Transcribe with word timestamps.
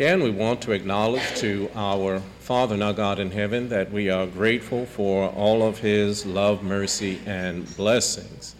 Again, 0.00 0.22
we 0.22 0.30
want 0.30 0.62
to 0.62 0.72
acknowledge 0.72 1.36
to 1.40 1.70
our 1.74 2.20
Father 2.38 2.82
our 2.82 2.94
God 2.94 3.18
in 3.18 3.30
heaven 3.30 3.68
that 3.68 3.92
we 3.92 4.08
are 4.08 4.26
grateful 4.26 4.86
for 4.86 5.28
all 5.28 5.62
of 5.62 5.80
His 5.80 6.24
love, 6.24 6.62
mercy, 6.62 7.20
and 7.26 7.66
blessings. 7.76 8.54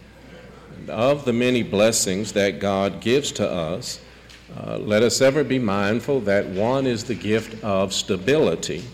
And 0.76 0.90
of 0.90 1.24
the 1.24 1.32
many 1.32 1.62
blessings 1.62 2.34
that 2.34 2.60
God 2.60 3.00
gives 3.00 3.32
to 3.32 3.50
us, 3.50 4.00
uh, 4.54 4.76
let 4.76 5.02
us 5.02 5.22
ever 5.22 5.42
be 5.42 5.58
mindful 5.58 6.20
that 6.20 6.44
one 6.44 6.86
is 6.86 7.04
the 7.04 7.14
gift 7.14 7.64
of 7.64 7.94
stability. 7.94 8.84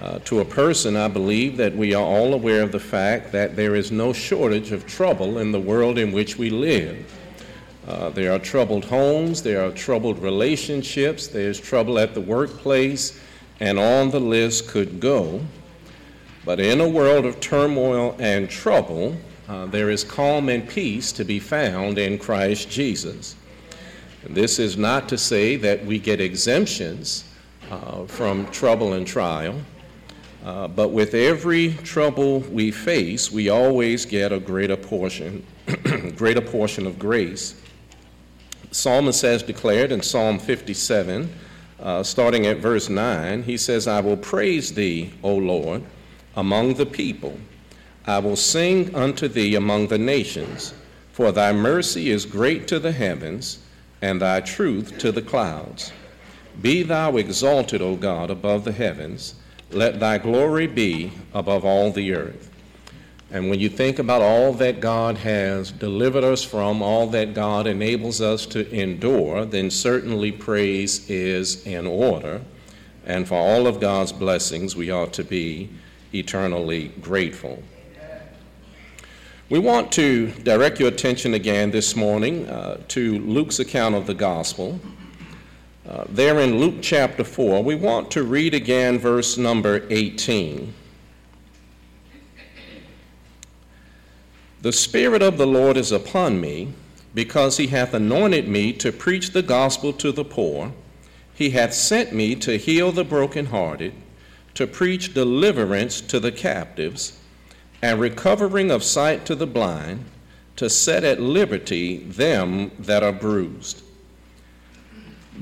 Uh, 0.00 0.20
to 0.20 0.40
a 0.40 0.46
person, 0.46 0.96
I 0.96 1.08
believe 1.08 1.58
that 1.58 1.76
we 1.76 1.92
are 1.92 2.02
all 2.02 2.32
aware 2.32 2.62
of 2.62 2.72
the 2.72 2.80
fact 2.80 3.30
that 3.32 3.56
there 3.56 3.74
is 3.74 3.92
no 3.92 4.14
shortage 4.14 4.72
of 4.72 4.86
trouble 4.86 5.36
in 5.36 5.52
the 5.52 5.60
world 5.60 5.98
in 5.98 6.12
which 6.12 6.38
we 6.38 6.48
live. 6.48 7.12
Uh, 7.86 8.10
there 8.10 8.32
are 8.32 8.38
troubled 8.38 8.84
homes, 8.84 9.42
there 9.42 9.64
are 9.64 9.72
troubled 9.72 10.20
relationships, 10.20 11.26
there's 11.26 11.60
trouble 11.60 11.98
at 11.98 12.14
the 12.14 12.20
workplace, 12.20 13.18
and 13.58 13.78
on 13.78 14.10
the 14.10 14.20
list 14.20 14.68
could 14.68 15.00
go. 15.00 15.40
But 16.44 16.60
in 16.60 16.80
a 16.80 16.88
world 16.88 17.26
of 17.26 17.40
turmoil 17.40 18.14
and 18.20 18.48
trouble, 18.48 19.16
uh, 19.48 19.66
there 19.66 19.90
is 19.90 20.04
calm 20.04 20.48
and 20.48 20.68
peace 20.68 21.10
to 21.12 21.24
be 21.24 21.40
found 21.40 21.98
in 21.98 22.18
Christ 22.18 22.70
Jesus. 22.70 23.34
And 24.24 24.34
this 24.34 24.60
is 24.60 24.76
not 24.76 25.08
to 25.08 25.18
say 25.18 25.56
that 25.56 25.84
we 25.84 25.98
get 25.98 26.20
exemptions 26.20 27.24
uh, 27.68 28.06
from 28.06 28.46
trouble 28.52 28.92
and 28.92 29.04
trial, 29.04 29.60
uh, 30.44 30.68
but 30.68 30.90
with 30.90 31.14
every 31.14 31.72
trouble 31.82 32.40
we 32.40 32.70
face, 32.70 33.32
we 33.32 33.48
always 33.48 34.06
get 34.06 34.32
a 34.32 34.38
greater 34.38 34.76
portion, 34.76 35.44
greater 36.16 36.40
portion 36.40 36.86
of 36.86 36.96
grace 36.96 37.56
psalmist 38.72 39.22
has 39.22 39.42
declared 39.42 39.92
in 39.92 40.02
Psalm 40.02 40.38
57, 40.38 41.32
uh, 41.78 42.02
starting 42.02 42.46
at 42.46 42.56
verse 42.56 42.88
9, 42.88 43.42
he 43.42 43.56
says, 43.56 43.86
I 43.86 44.00
will 44.00 44.16
praise 44.16 44.72
thee, 44.74 45.12
O 45.22 45.34
Lord, 45.34 45.82
among 46.36 46.74
the 46.74 46.86
people. 46.86 47.36
I 48.06 48.18
will 48.18 48.36
sing 48.36 48.94
unto 48.94 49.28
thee 49.28 49.54
among 49.54 49.88
the 49.88 49.98
nations, 49.98 50.74
for 51.12 51.30
thy 51.30 51.52
mercy 51.52 52.10
is 52.10 52.24
great 52.24 52.66
to 52.68 52.78
the 52.78 52.92
heavens, 52.92 53.58
and 54.00 54.20
thy 54.20 54.40
truth 54.40 54.98
to 54.98 55.12
the 55.12 55.22
clouds. 55.22 55.92
Be 56.60 56.82
thou 56.82 57.16
exalted, 57.16 57.82
O 57.82 57.94
God, 57.96 58.30
above 58.30 58.64
the 58.64 58.72
heavens. 58.72 59.34
Let 59.70 60.00
thy 60.00 60.18
glory 60.18 60.66
be 60.66 61.12
above 61.32 61.64
all 61.64 61.92
the 61.92 62.14
earth. 62.14 62.50
And 63.32 63.48
when 63.48 63.60
you 63.60 63.70
think 63.70 63.98
about 63.98 64.20
all 64.20 64.52
that 64.54 64.80
God 64.80 65.16
has 65.16 65.72
delivered 65.72 66.22
us 66.22 66.44
from, 66.44 66.82
all 66.82 67.06
that 67.08 67.32
God 67.32 67.66
enables 67.66 68.20
us 68.20 68.44
to 68.46 68.70
endure, 68.70 69.46
then 69.46 69.70
certainly 69.70 70.30
praise 70.30 71.08
is 71.08 71.66
in 71.66 71.86
order. 71.86 72.42
And 73.06 73.26
for 73.26 73.36
all 73.36 73.66
of 73.66 73.80
God's 73.80 74.12
blessings, 74.12 74.76
we 74.76 74.90
ought 74.90 75.14
to 75.14 75.24
be 75.24 75.70
eternally 76.12 76.88
grateful. 77.00 77.62
We 79.48 79.58
want 79.58 79.90
to 79.92 80.30
direct 80.30 80.78
your 80.78 80.90
attention 80.90 81.32
again 81.32 81.70
this 81.70 81.96
morning 81.96 82.46
uh, 82.50 82.82
to 82.88 83.18
Luke's 83.20 83.60
account 83.60 83.94
of 83.94 84.06
the 84.06 84.14
gospel. 84.14 84.78
Uh, 85.88 86.04
there 86.10 86.38
in 86.40 86.58
Luke 86.58 86.76
chapter 86.82 87.24
4, 87.24 87.64
we 87.64 87.76
want 87.76 88.10
to 88.10 88.24
read 88.24 88.52
again 88.52 88.98
verse 88.98 89.38
number 89.38 89.86
18. 89.88 90.74
The 94.62 94.72
Spirit 94.72 95.22
of 95.22 95.38
the 95.38 95.46
Lord 95.46 95.76
is 95.76 95.90
upon 95.90 96.40
me, 96.40 96.72
because 97.14 97.56
he 97.56 97.66
hath 97.66 97.94
anointed 97.94 98.46
me 98.46 98.72
to 98.74 98.92
preach 98.92 99.32
the 99.32 99.42
gospel 99.42 99.92
to 99.94 100.12
the 100.12 100.24
poor. 100.24 100.72
He 101.34 101.50
hath 101.50 101.74
sent 101.74 102.12
me 102.12 102.36
to 102.36 102.56
heal 102.58 102.92
the 102.92 103.02
brokenhearted, 103.02 103.92
to 104.54 104.68
preach 104.68 105.14
deliverance 105.14 106.00
to 106.02 106.20
the 106.20 106.30
captives, 106.30 107.18
and 107.82 107.98
recovering 107.98 108.70
of 108.70 108.84
sight 108.84 109.26
to 109.26 109.34
the 109.34 109.48
blind, 109.48 110.04
to 110.54 110.70
set 110.70 111.02
at 111.02 111.20
liberty 111.20 111.96
them 111.96 112.70
that 112.78 113.02
are 113.02 113.12
bruised. 113.12 113.82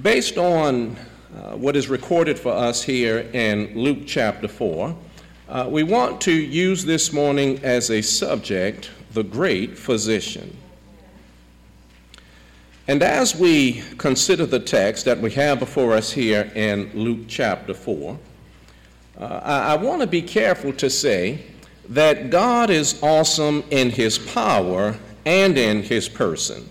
Based 0.01 0.39
on 0.39 0.97
uh, 1.37 1.57
what 1.57 1.77
is 1.77 1.89
recorded 1.89 2.39
for 2.39 2.53
us 2.53 2.83
here 2.83 3.19
in 3.35 3.79
Luke 3.79 4.07
chapter 4.07 4.49
4, 4.49 4.97
uh, 5.51 5.67
we 5.69 5.83
want 5.83 6.23
to 6.23 6.33
use 6.33 6.87
this 6.87 7.13
morning 7.13 7.63
as 7.63 7.91
a 7.91 8.01
subject 8.01 8.89
the 9.13 9.23
great 9.23 9.77
physician. 9.77 10.57
And 12.89 13.03
as 13.03 13.37
we 13.37 13.83
consider 13.99 14.47
the 14.47 14.59
text 14.59 15.05
that 15.05 15.21
we 15.21 15.31
have 15.33 15.59
before 15.59 15.95
us 15.95 16.11
here 16.11 16.51
in 16.55 16.91
Luke 16.95 17.27
chapter 17.29 17.75
4, 17.75 18.19
uh, 19.19 19.25
I, 19.25 19.75
I 19.75 19.77
want 19.77 20.01
to 20.01 20.07
be 20.07 20.23
careful 20.23 20.73
to 20.75 20.91
say 20.91 21.45
that 21.89 22.31
God 22.31 22.71
is 22.71 23.01
awesome 23.03 23.63
in 23.71 23.91
his 23.91 24.19
power 24.19 24.97
and 25.25 25.59
in 25.59 25.83
his 25.83 26.09
person. 26.09 26.69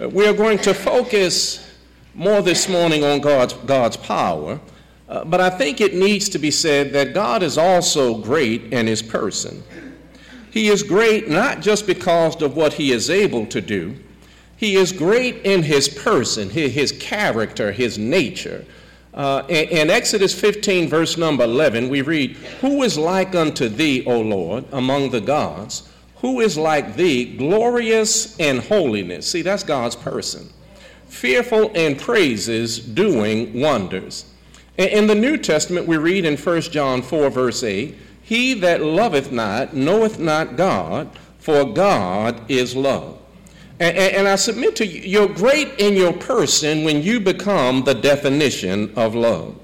Uh, 0.00 0.08
we 0.08 0.26
are 0.26 0.34
going 0.34 0.58
to 0.58 0.74
focus 0.74 1.78
more 2.14 2.42
this 2.42 2.68
morning 2.68 3.04
on 3.04 3.20
God's, 3.20 3.52
God's 3.54 3.96
power, 3.96 4.60
uh, 5.08 5.24
but 5.24 5.40
I 5.40 5.50
think 5.50 5.80
it 5.80 5.94
needs 5.94 6.28
to 6.30 6.38
be 6.38 6.50
said 6.50 6.92
that 6.92 7.14
God 7.14 7.42
is 7.42 7.56
also 7.56 8.18
great 8.18 8.72
in 8.72 8.86
his 8.86 9.02
person. 9.02 9.62
He 10.50 10.68
is 10.68 10.82
great 10.82 11.28
not 11.28 11.60
just 11.60 11.86
because 11.86 12.40
of 12.40 12.56
what 12.56 12.74
he 12.74 12.92
is 12.92 13.10
able 13.10 13.46
to 13.46 13.60
do, 13.60 13.96
he 14.56 14.76
is 14.76 14.90
great 14.90 15.44
in 15.44 15.62
his 15.62 15.88
person, 15.88 16.48
his 16.48 16.92
character, 16.92 17.72
his 17.72 17.98
nature. 17.98 18.64
Uh, 19.12 19.42
in, 19.48 19.90
Exodus 19.90 20.38
15, 20.38 20.88
verse 20.88 21.16
number 21.16 21.44
11, 21.44 21.88
we 21.88 22.02
read, 22.02 22.36
Who 22.60 22.82
is 22.82 22.98
like 22.98 23.34
unto 23.34 23.68
thee, 23.68 24.04
O 24.06 24.20
Lord, 24.20 24.64
among 24.72 25.10
the 25.10 25.20
gods? 25.20 25.88
Who 26.16 26.40
is 26.40 26.58
like 26.58 26.96
thee, 26.96 27.36
glorious 27.36 28.38
in 28.38 28.58
holiness? 28.58 29.26
See, 29.26 29.42
that's 29.42 29.62
God's 29.62 29.96
person. 29.96 30.50
Fearful 31.08 31.70
in 31.72 31.96
praises, 31.96 32.78
doing 32.78 33.58
wonders. 33.60 34.26
In 34.76 35.06
the 35.06 35.14
New 35.14 35.38
Testament, 35.38 35.86
we 35.86 35.96
read 35.96 36.26
in 36.26 36.36
1 36.36 36.60
John 36.62 37.00
4, 37.00 37.30
verse 37.30 37.62
8, 37.62 37.94
he 38.26 38.54
that 38.54 38.82
loveth 38.82 39.30
not 39.30 39.72
knoweth 39.72 40.18
not 40.18 40.56
God, 40.56 41.08
for 41.38 41.64
God 41.64 42.40
is 42.50 42.74
love. 42.74 43.20
And, 43.78 43.96
and, 43.96 44.26
I 44.26 44.34
submit 44.34 44.74
to 44.76 44.86
you, 44.86 45.00
you're 45.02 45.28
great 45.32 45.78
in 45.78 45.94
your 45.94 46.12
person 46.12 46.82
when 46.82 47.02
you 47.02 47.20
become 47.20 47.84
the 47.84 47.94
definition 47.94 48.92
of 48.96 49.14
love. 49.14 49.54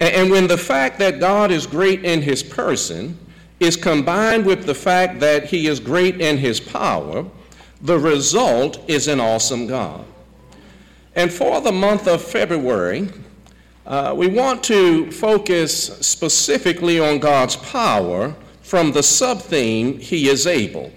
And, 0.00 0.14
and 0.14 0.30
when 0.30 0.46
the 0.46 0.56
fact 0.56 0.98
that 1.00 1.20
God 1.20 1.50
is 1.50 1.66
great 1.66 2.06
in 2.06 2.22
his 2.22 2.42
person 2.42 3.18
is 3.60 3.76
combined 3.76 4.46
with 4.46 4.64
the 4.64 4.74
fact 4.74 5.20
that 5.20 5.44
he 5.44 5.66
is 5.66 5.78
great 5.78 6.22
in 6.22 6.38
his 6.38 6.60
power, 6.60 7.26
the 7.82 7.98
result 7.98 8.80
is 8.88 9.08
an 9.08 9.20
awesome 9.20 9.66
God. 9.66 10.06
And 11.14 11.30
for 11.30 11.60
the 11.60 11.72
month 11.72 12.08
of 12.08 12.22
February, 12.22 13.10
uh, 13.86 14.14
we 14.16 14.26
want 14.26 14.64
to 14.64 15.10
focus 15.10 15.98
specifically 16.06 16.98
on 16.98 17.18
God's 17.18 17.56
power 17.56 18.34
from 18.62 18.92
the 18.92 19.02
sub 19.02 19.40
theme, 19.40 19.98
He 19.98 20.28
is 20.28 20.46
able. 20.46 20.90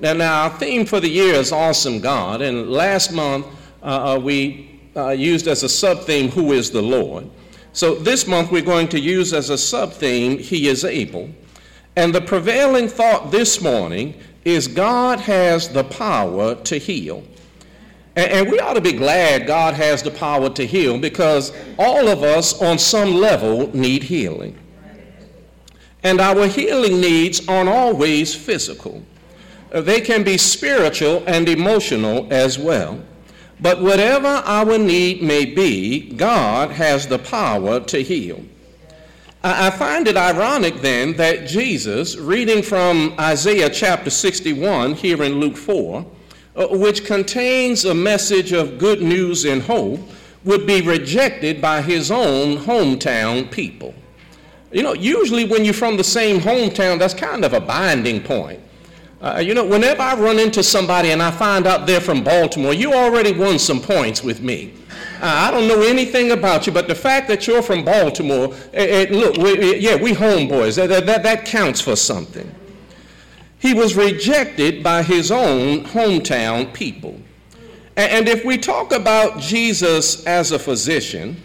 Now, 0.00 0.12
now, 0.12 0.42
our 0.44 0.50
theme 0.50 0.86
for 0.86 1.00
the 1.00 1.08
year 1.08 1.34
is 1.34 1.52
Awesome 1.52 2.00
God, 2.00 2.40
and 2.40 2.70
last 2.70 3.12
month 3.12 3.46
uh, 3.82 4.14
uh 4.14 4.18
we 4.18 4.80
uh, 4.96 5.10
used 5.10 5.48
as 5.48 5.62
a 5.62 5.68
sub 5.68 6.04
theme, 6.04 6.30
Who 6.30 6.52
is 6.52 6.70
the 6.70 6.82
Lord? 6.82 7.28
So 7.72 7.94
this 7.94 8.26
month 8.26 8.50
we're 8.50 8.62
going 8.62 8.88
to 8.88 9.00
use 9.00 9.32
as 9.32 9.50
a 9.50 9.58
sub 9.58 9.92
theme, 9.92 10.38
He 10.38 10.68
is 10.68 10.84
able. 10.84 11.30
And 11.96 12.14
the 12.14 12.20
prevailing 12.20 12.88
thought 12.88 13.30
this 13.30 13.60
morning 13.60 14.14
is 14.44 14.68
God 14.68 15.20
has 15.20 15.68
the 15.68 15.84
power 15.84 16.54
to 16.54 16.78
heal. 16.78 17.24
And, 18.16 18.30
and 18.30 18.50
we 18.50 18.58
ought 18.58 18.74
to 18.74 18.80
be 18.80 18.92
glad 18.92 19.46
God 19.46 19.74
has 19.74 20.02
the 20.02 20.10
power 20.10 20.50
to 20.50 20.66
heal 20.66 20.98
because 20.98 21.52
all 21.78 22.08
of 22.08 22.22
us, 22.22 22.60
on 22.60 22.78
some 22.78 23.14
level, 23.14 23.74
need 23.74 24.02
healing. 24.02 24.58
And 26.02 26.20
our 26.20 26.46
healing 26.46 27.00
needs 27.00 27.46
aren't 27.46 27.68
always 27.68 28.34
physical, 28.34 29.02
they 29.70 30.00
can 30.00 30.24
be 30.24 30.36
spiritual 30.36 31.22
and 31.26 31.48
emotional 31.48 32.26
as 32.32 32.58
well. 32.58 33.00
But 33.60 33.82
whatever 33.82 34.26
our 34.26 34.78
need 34.78 35.22
may 35.22 35.44
be, 35.44 36.10
God 36.14 36.70
has 36.70 37.06
the 37.06 37.18
power 37.18 37.80
to 37.80 38.02
heal. 38.02 38.42
I 39.42 39.70
find 39.70 40.06
it 40.06 40.16
ironic 40.16 40.76
then 40.82 41.14
that 41.14 41.46
Jesus, 41.46 42.16
reading 42.16 42.62
from 42.62 43.14
Isaiah 43.18 43.70
chapter 43.70 44.10
61 44.10 44.94
here 44.94 45.22
in 45.22 45.40
Luke 45.40 45.56
4, 45.56 46.04
uh, 46.56 46.66
which 46.68 47.04
contains 47.04 47.84
a 47.84 47.94
message 47.94 48.52
of 48.52 48.78
good 48.78 49.02
news 49.02 49.44
and 49.44 49.62
hope, 49.62 50.00
would 50.44 50.66
be 50.66 50.80
rejected 50.80 51.60
by 51.60 51.82
his 51.82 52.10
own 52.10 52.56
hometown 52.56 53.50
people. 53.50 53.94
You 54.72 54.82
know, 54.82 54.94
usually 54.94 55.44
when 55.44 55.64
you're 55.64 55.74
from 55.74 55.96
the 55.96 56.04
same 56.04 56.40
hometown, 56.40 56.98
that's 56.98 57.14
kind 57.14 57.44
of 57.44 57.52
a 57.52 57.60
binding 57.60 58.22
point. 58.22 58.60
Uh, 59.20 59.42
you 59.44 59.52
know, 59.52 59.64
whenever 59.64 60.00
I 60.00 60.14
run 60.14 60.38
into 60.38 60.62
somebody 60.62 61.10
and 61.10 61.22
I 61.22 61.30
find 61.30 61.66
out 61.66 61.86
they're 61.86 62.00
from 62.00 62.24
Baltimore, 62.24 62.72
you 62.72 62.94
already 62.94 63.32
won 63.32 63.58
some 63.58 63.80
points 63.80 64.22
with 64.22 64.40
me. 64.40 64.72
I 65.22 65.50
don't 65.50 65.68
know 65.68 65.82
anything 65.82 66.30
about 66.30 66.66
you, 66.66 66.72
but 66.72 66.88
the 66.88 66.94
fact 66.94 67.28
that 67.28 67.46
you're 67.46 67.60
from 67.62 67.84
Baltimore, 67.84 68.54
it, 68.72 68.90
it, 68.90 69.12
look, 69.12 69.36
we, 69.36 69.76
yeah, 69.76 69.96
we 69.96 70.12
homeboys. 70.12 70.76
That, 70.76 71.04
that, 71.04 71.22
that 71.22 71.44
counts 71.44 71.80
for 71.80 71.96
something. 71.96 72.50
He 73.60 73.74
was 73.74 73.94
rejected 73.94 74.82
by 74.82 75.02
his 75.02 75.30
own 75.30 75.84
hometown 75.84 76.72
people. 76.72 77.20
And 77.96 78.28
if 78.28 78.44
we 78.44 78.56
talk 78.56 78.92
about 78.92 79.38
Jesus 79.38 80.24
as 80.26 80.52
a 80.52 80.58
physician, 80.58 81.36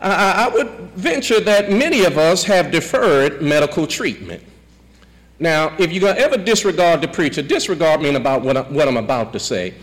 I 0.00 0.50
would 0.52 0.68
venture 0.94 1.40
that 1.40 1.70
many 1.70 2.04
of 2.04 2.18
us 2.18 2.44
have 2.44 2.70
deferred 2.70 3.42
medical 3.42 3.86
treatment. 3.86 4.42
Now, 5.38 5.74
if 5.78 5.90
you're 5.90 6.02
going 6.02 6.16
to 6.16 6.20
ever 6.20 6.36
disregard 6.36 7.00
the 7.00 7.08
preacher, 7.08 7.40
disregard 7.40 8.02
me 8.02 8.14
about 8.14 8.42
what, 8.42 8.56
I, 8.58 8.86
am 8.86 8.98
about 8.98 9.32
to 9.32 9.40
say. 9.40 9.74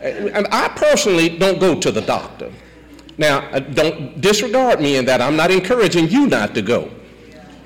I 0.00 0.72
personally 0.76 1.36
don't 1.36 1.58
go 1.58 1.78
to 1.78 1.90
the 1.90 2.00
doctor. 2.00 2.52
Now, 3.18 3.40
uh, 3.50 3.58
don't 3.58 4.20
disregard 4.20 4.80
me 4.80 4.96
in 4.96 5.04
that. 5.06 5.20
I'm 5.20 5.36
not 5.36 5.50
encouraging 5.50 6.08
you 6.08 6.26
not 6.26 6.54
to 6.54 6.62
go. 6.62 6.90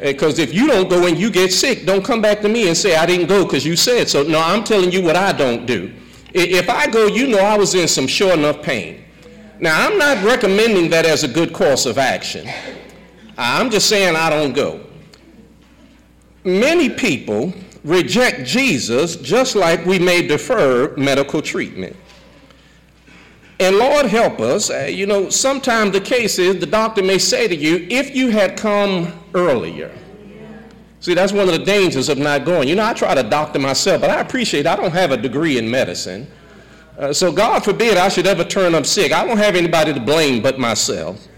Eh, 0.05 0.13
because 0.13 0.39
if 0.39 0.53
you 0.53 0.67
don't 0.67 0.91
go 0.91 1.07
and 1.07 1.19
you 1.19 1.31
get 1.31 1.51
sick, 1.51 1.87
don't 1.87 2.05
come 2.05 2.21
back 2.21 2.43
to 2.43 2.49
me 2.49 2.69
and 2.69 2.77
say, 2.77 2.95
I 2.95 3.07
didn't 3.07 3.27
go 3.27 3.45
because 3.45 3.65
you 3.65 3.75
said 3.75 4.07
so. 4.07 4.23
No, 4.23 4.39
I'm 4.39 4.63
telling 4.63 4.93
you 4.93 5.03
what 5.03 5.17
I 5.17 5.33
don't 5.33 5.65
do. 5.65 5.95
If 6.35 6.69
I 6.69 6.87
go, 6.89 7.07
you 7.07 7.27
know 7.27 7.39
I 7.39 7.57
was 7.57 7.75
in 7.75 7.89
some 7.89 8.07
sure 8.07 8.35
enough 8.35 8.61
pain. 8.61 9.03
Now, 9.61 9.87
I'm 9.87 9.97
not 9.97 10.23
recommending 10.23 10.91
that 10.91 11.07
as 11.07 11.25
a 11.25 11.29
good 11.29 11.55
course 11.55 11.87
of 11.87 11.97
action. 11.97 12.47
I'm 13.39 13.71
just 13.71 13.89
saying 13.89 14.15
I 14.15 14.29
don't 14.29 14.53
go. 14.53 14.85
Many 16.45 16.91
people 16.91 17.55
reject 17.83 18.47
Jesus 18.47 19.17
just 19.17 19.57
like 19.57 19.87
we 19.87 19.99
may 19.99 20.27
defer 20.27 20.95
medical 20.97 21.41
treatment. 21.41 21.97
And 23.61 23.77
Lord 23.77 24.07
help 24.07 24.41
us, 24.41 24.71
uh, 24.71 24.89
you 24.91 25.07
know, 25.07 25.31
sometimes 25.31 25.93
the 25.93 26.01
case 26.01 26.39
is 26.39 26.59
the 26.59 26.67
doctor 26.67 27.03
may 27.03 27.19
say 27.19 27.47
to 27.47 27.55
you, 27.55 27.87
if 27.89 28.15
you 28.15 28.31
had 28.31 28.57
come 28.57 29.13
earlier. 29.35 29.97
See, 30.99 31.15
that's 31.15 31.33
one 31.33 31.49
of 31.49 31.53
the 31.53 31.65
dangers 31.65 32.09
of 32.09 32.19
not 32.19 32.45
going. 32.45 32.67
You 32.67 32.75
know, 32.75 32.85
I 32.85 32.95
try 32.95 33.15
to 33.15 33.23
doctor 33.23 33.59
myself, 33.59 34.01
but 34.01 34.11
I 34.11 34.21
appreciate 34.21 34.67
I 34.67 34.75
don't 34.75 34.93
have 34.93 35.13
a 35.13 35.17
degree 35.17 35.59
in 35.59 35.71
medicine. 35.71 36.27
Uh, 36.99 37.13
so 37.13 37.31
God 37.31 37.63
forbid 37.63 37.97
I 37.97 38.09
should 38.09 38.27
ever 38.27 38.43
turn 38.43 38.75
up 38.75 38.87
sick. 38.87 39.13
I 39.13 39.27
don't 39.27 39.37
have 39.37 39.55
anybody 39.55 39.93
to 39.93 40.01
blame 40.01 40.43
but 40.43 40.59
myself. 40.59 41.29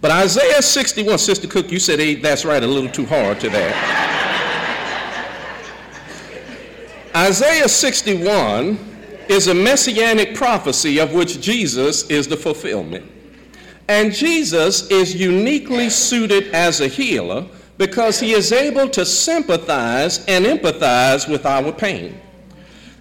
But 0.00 0.12
Isaiah 0.12 0.62
61, 0.62 1.18
Sister 1.18 1.48
Cook, 1.48 1.72
you 1.72 1.80
said 1.80 1.98
hey, 1.98 2.14
that's 2.14 2.44
right, 2.44 2.62
a 2.62 2.66
little 2.66 2.90
too 2.90 3.04
hard 3.04 3.40
to 3.40 3.50
that. 3.50 3.74
Isaiah 7.16 7.68
61 7.68 8.87
is 9.30 9.48
a 9.48 9.54
messianic 9.54 10.34
prophecy 10.34 10.98
of 10.98 11.12
which 11.12 11.40
Jesus 11.40 12.08
is 12.10 12.26
the 12.26 12.36
fulfillment. 12.36 13.10
And 13.88 14.12
Jesus 14.12 14.90
is 14.90 15.14
uniquely 15.14 15.88
suited 15.88 16.48
as 16.54 16.80
a 16.80 16.88
healer 16.88 17.46
because 17.78 18.20
he 18.20 18.32
is 18.32 18.52
able 18.52 18.88
to 18.90 19.06
sympathize 19.06 20.24
and 20.26 20.44
empathize 20.44 21.30
with 21.30 21.46
our 21.46 21.72
pain. 21.72 22.20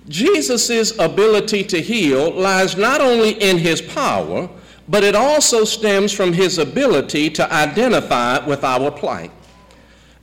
Jesus' 0.07 0.97
ability 0.99 1.63
to 1.65 1.81
heal 1.81 2.31
lies 2.31 2.77
not 2.77 3.01
only 3.01 3.31
in 3.31 3.57
his 3.57 3.81
power, 3.81 4.49
but 4.87 5.03
it 5.03 5.15
also 5.15 5.65
stems 5.65 6.13
from 6.13 6.31
his 6.31 6.57
ability 6.57 7.29
to 7.31 7.53
identify 7.53 8.45
with 8.45 8.63
our 8.63 8.89
plight. 8.89 9.31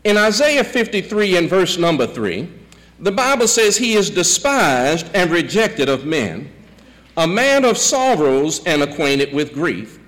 In 0.05 0.17
Isaiah 0.17 0.65
53 0.65 1.37
and 1.37 1.51
verse 1.51 1.77
number 1.77 2.07
3, 2.07 2.49
the 2.99 3.13
Bible 3.13 3.49
says 3.49 3.77
he 3.77 3.95
is 3.95 4.11
despised 4.11 5.11
and 5.15 5.31
rejected 5.31 5.89
of 5.89 6.05
men, 6.07 6.51
a 7.17 7.27
man 7.27 7.65
of 7.65 7.77
sorrows 7.77 8.65
and 8.65 8.83
acquainted 8.83 9.33
with 9.33 9.53
grief. 9.53 9.99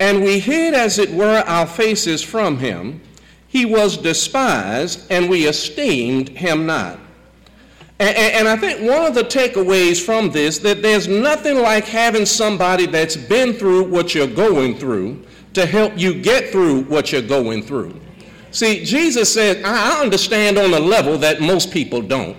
And 0.00 0.24
we 0.24 0.40
hid, 0.40 0.74
as 0.74 0.98
it 0.98 1.10
were, 1.10 1.44
our 1.46 1.66
faces 1.66 2.22
from 2.22 2.58
him. 2.58 3.00
He 3.46 3.64
was 3.64 3.96
despised, 3.96 5.06
and 5.10 5.28
we 5.28 5.46
esteemed 5.46 6.30
him 6.30 6.66
not. 6.66 6.98
And, 8.00 8.16
and, 8.16 8.48
I 8.48 8.56
think 8.56 8.80
one 8.80 9.06
of 9.06 9.14
the 9.14 9.22
takeaways 9.22 10.04
from 10.04 10.30
this 10.30 10.58
that 10.58 10.82
there's 10.82 11.06
nothing 11.06 11.58
like 11.58 11.84
having 11.84 12.26
somebody 12.26 12.86
that's 12.86 13.16
been 13.16 13.52
through 13.52 13.84
what 13.84 14.12
you're 14.12 14.26
going 14.26 14.76
through 14.76 15.24
to 15.54 15.66
help 15.66 15.96
you 15.96 16.20
get 16.20 16.48
through 16.48 16.82
what 16.84 17.12
you're 17.12 17.22
going 17.22 17.62
through. 17.62 17.94
See, 18.52 18.84
Jesus 18.84 19.32
said, 19.32 19.64
I 19.64 20.00
understand 20.02 20.58
on 20.58 20.74
a 20.74 20.78
level 20.78 21.16
that 21.18 21.40
most 21.40 21.72
people 21.72 22.02
don't. 22.02 22.36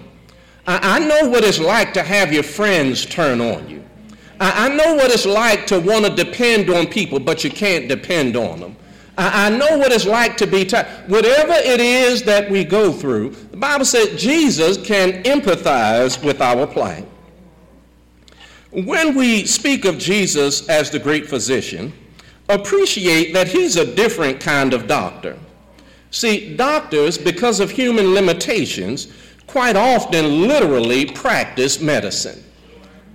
I, 0.66 1.00
know 1.00 1.28
what 1.28 1.44
it's 1.44 1.60
like 1.60 1.94
to 1.96 2.04
have 2.04 2.32
your 2.32 2.44
friends 2.44 3.06
turn 3.06 3.42
on 3.42 3.70
you. 3.70 3.84
I, 4.40 4.70
know 4.70 4.96
what 4.96 5.12
it's 5.12 5.26
like 5.26 5.68
to 5.68 5.80
want 5.80 6.06
to 6.06 6.16
depend 6.16 6.70
on 6.70 6.88
people, 6.88 7.20
but 7.20 7.44
you 7.44 7.50
can't 7.50 7.90
depend 7.90 8.38
on 8.38 8.60
them. 8.60 8.76
I, 9.18 9.50
know 9.50 9.78
what 9.78 9.92
it's 9.92 10.06
like 10.06 10.38
to 10.38 10.48
be 10.48 10.66
tired. 10.66 10.88
Whatever 11.10 11.54
it 11.54 11.82
is 11.82 12.24
that 12.24 12.50
we 12.50 12.64
go 12.64 12.94
through, 12.94 13.32
the 13.32 13.58
Bible 13.58 13.86
says 13.86 14.20
Jesus 14.20 14.78
can 14.78 15.24
empathize 15.24 16.24
with 16.24 16.42
our 16.42 16.66
plight. 16.66 17.08
When 18.72 19.16
we 19.16 19.46
speak 19.46 19.86
of 19.86 19.98
Jesus 19.98 20.68
as 20.70 20.90
the 20.90 21.00
great 21.00 21.28
physician, 21.28 21.92
appreciate 22.50 23.34
that 23.34 23.48
he's 23.48 23.76
a 23.76 23.96
different 23.96 24.40
kind 24.40 24.74
of 24.74 24.88
doctor. 24.88 25.38
See, 26.14 26.56
doctors, 26.56 27.18
because 27.18 27.60
of 27.60 27.72
human 27.72 28.14
limitations, 28.14 29.08
quite 29.48 29.76
often 29.76 30.48
literally 30.48 31.06
practice 31.06 31.82
medicine. 31.82 32.44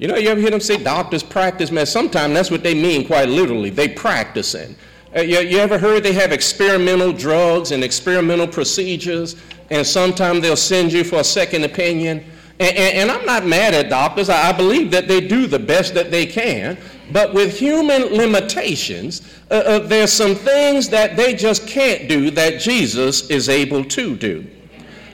You 0.00 0.08
know, 0.08 0.16
you 0.16 0.28
ever 0.28 0.40
hear 0.40 0.50
them 0.50 0.58
say 0.58 0.82
doctors 0.82 1.22
practice 1.22 1.70
medicine? 1.70 2.02
Sometimes 2.02 2.34
that's 2.34 2.50
what 2.50 2.64
they 2.64 2.74
mean 2.74 3.06
quite 3.06 3.28
literally. 3.28 3.70
They 3.70 3.86
practicing. 3.86 4.74
Uh, 5.16 5.20
you, 5.20 5.38
you 5.38 5.58
ever 5.58 5.78
heard 5.78 6.02
they 6.02 6.12
have 6.12 6.32
experimental 6.32 7.12
drugs 7.12 7.70
and 7.70 7.84
experimental 7.84 8.48
procedures, 8.48 9.36
and 9.70 9.86
sometimes 9.86 10.40
they'll 10.40 10.56
send 10.56 10.92
you 10.92 11.04
for 11.04 11.20
a 11.20 11.24
second 11.24 11.62
opinion? 11.62 12.24
And, 12.60 12.76
and, 12.76 12.96
and 12.98 13.10
I'm 13.10 13.24
not 13.24 13.46
mad 13.46 13.74
at 13.74 13.88
doctors. 13.88 14.28
I, 14.28 14.50
I 14.50 14.52
believe 14.52 14.90
that 14.90 15.08
they 15.08 15.20
do 15.20 15.46
the 15.46 15.58
best 15.58 15.94
that 15.94 16.10
they 16.10 16.26
can. 16.26 16.78
But 17.10 17.32
with 17.32 17.58
human 17.58 18.02
limitations, 18.14 19.22
uh, 19.50 19.54
uh, 19.54 19.78
there's 19.80 20.12
some 20.12 20.34
things 20.34 20.88
that 20.90 21.16
they 21.16 21.34
just 21.34 21.66
can't 21.66 22.08
do 22.08 22.30
that 22.32 22.60
Jesus 22.60 23.30
is 23.30 23.48
able 23.48 23.84
to 23.84 24.16
do. 24.16 24.46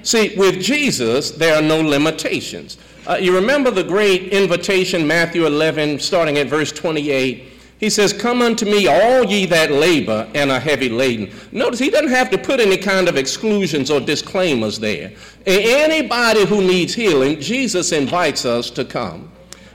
See, 0.02 0.35
with 0.37 0.61
Jesus, 0.61 1.31
there 1.31 1.55
are 1.55 1.62
no 1.62 1.81
limitations. 1.81 2.79
Uh, 3.06 3.14
you 3.14 3.35
remember 3.35 3.70
the 3.70 3.85
great 3.85 4.32
invitation, 4.32 5.06
Matthew 5.06 5.47
11, 5.47 6.00
starting 6.00 6.38
at 6.38 6.49
verse 6.49 6.73
28. 6.73 7.54
He 7.85 7.91
says, 7.91 8.15
Come 8.15 8.41
unto 8.41 8.65
me, 8.65 8.87
all 8.87 9.25
ye 9.25 9.45
that 9.45 9.71
labor 9.71 10.27
and 10.35 10.51
are 10.51 10.59
heavy 10.59 10.88
laden. 10.88 11.31
Notice 11.53 11.79
he 11.79 11.91
doesn't 11.91 12.09
have 12.09 12.31
to 12.31 12.38
put 12.38 12.59
any 12.59 12.79
kind 12.79 13.11
of 13.11 13.19
exclusions 13.19 13.91
or 13.91 14.00
disclaimers 14.00 14.79
there. 14.79 15.12
Anybody 15.45 16.47
who 16.47 16.62
needs 16.62 16.95
healing, 16.95 17.38
Jesus 17.38 17.93
invites 17.93 18.47
us 18.47 18.71
to 18.71 18.87
come. 18.87 19.31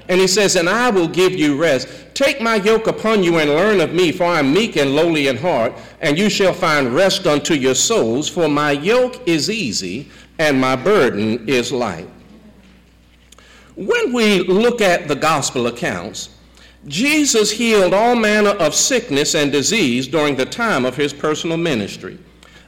And 0.07 0.19
he 0.19 0.25
says, 0.25 0.55
And 0.55 0.67
I 0.67 0.89
will 0.89 1.07
give 1.07 1.33
you 1.33 1.55
rest. 1.55 1.87
Take 2.15 2.41
my 2.41 2.55
yoke 2.55 2.87
upon 2.87 3.21
you 3.21 3.37
and 3.37 3.51
learn 3.51 3.79
of 3.79 3.93
me, 3.93 4.11
for 4.11 4.23
I 4.23 4.39
am 4.39 4.51
meek 4.51 4.75
and 4.75 4.95
lowly 4.95 5.27
in 5.27 5.37
heart, 5.37 5.73
and 6.01 6.17
you 6.17 6.31
shall 6.31 6.51
find 6.51 6.95
rest 6.95 7.27
unto 7.27 7.53
your 7.53 7.75
souls. 7.75 8.27
For 8.27 8.49
my 8.49 8.71
yoke 8.71 9.21
is 9.27 9.51
easy 9.51 10.09
and 10.39 10.59
my 10.59 10.75
burden 10.75 11.47
is 11.47 11.71
light. 11.71 12.09
When 13.75 14.13
we 14.13 14.39
look 14.39 14.81
at 14.81 15.07
the 15.07 15.15
gospel 15.15 15.67
accounts, 15.67 16.38
Jesus 16.87 17.51
healed 17.51 17.93
all 17.93 18.15
manner 18.15 18.51
of 18.51 18.73
sickness 18.73 19.35
and 19.35 19.51
disease 19.51 20.07
during 20.07 20.35
the 20.35 20.45
time 20.45 20.85
of 20.85 20.95
his 20.95 21.11
personal 21.11 21.57
ministry. 21.57 22.17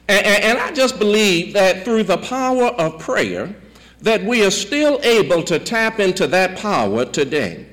And, 0.08 0.26
and, 0.26 0.58
I 0.58 0.72
just 0.72 0.98
believe 0.98 1.54
that 1.54 1.84
through 1.84 2.02
the 2.02 2.18
power 2.18 2.66
of 2.66 2.98
prayer, 2.98 3.54
that 4.00 4.22
we 4.22 4.44
are 4.44 4.50
still 4.50 5.00
able 5.02 5.42
to 5.44 5.58
tap 5.58 6.00
into 6.00 6.26
that 6.26 6.58
power 6.58 7.04
today. 7.04 7.66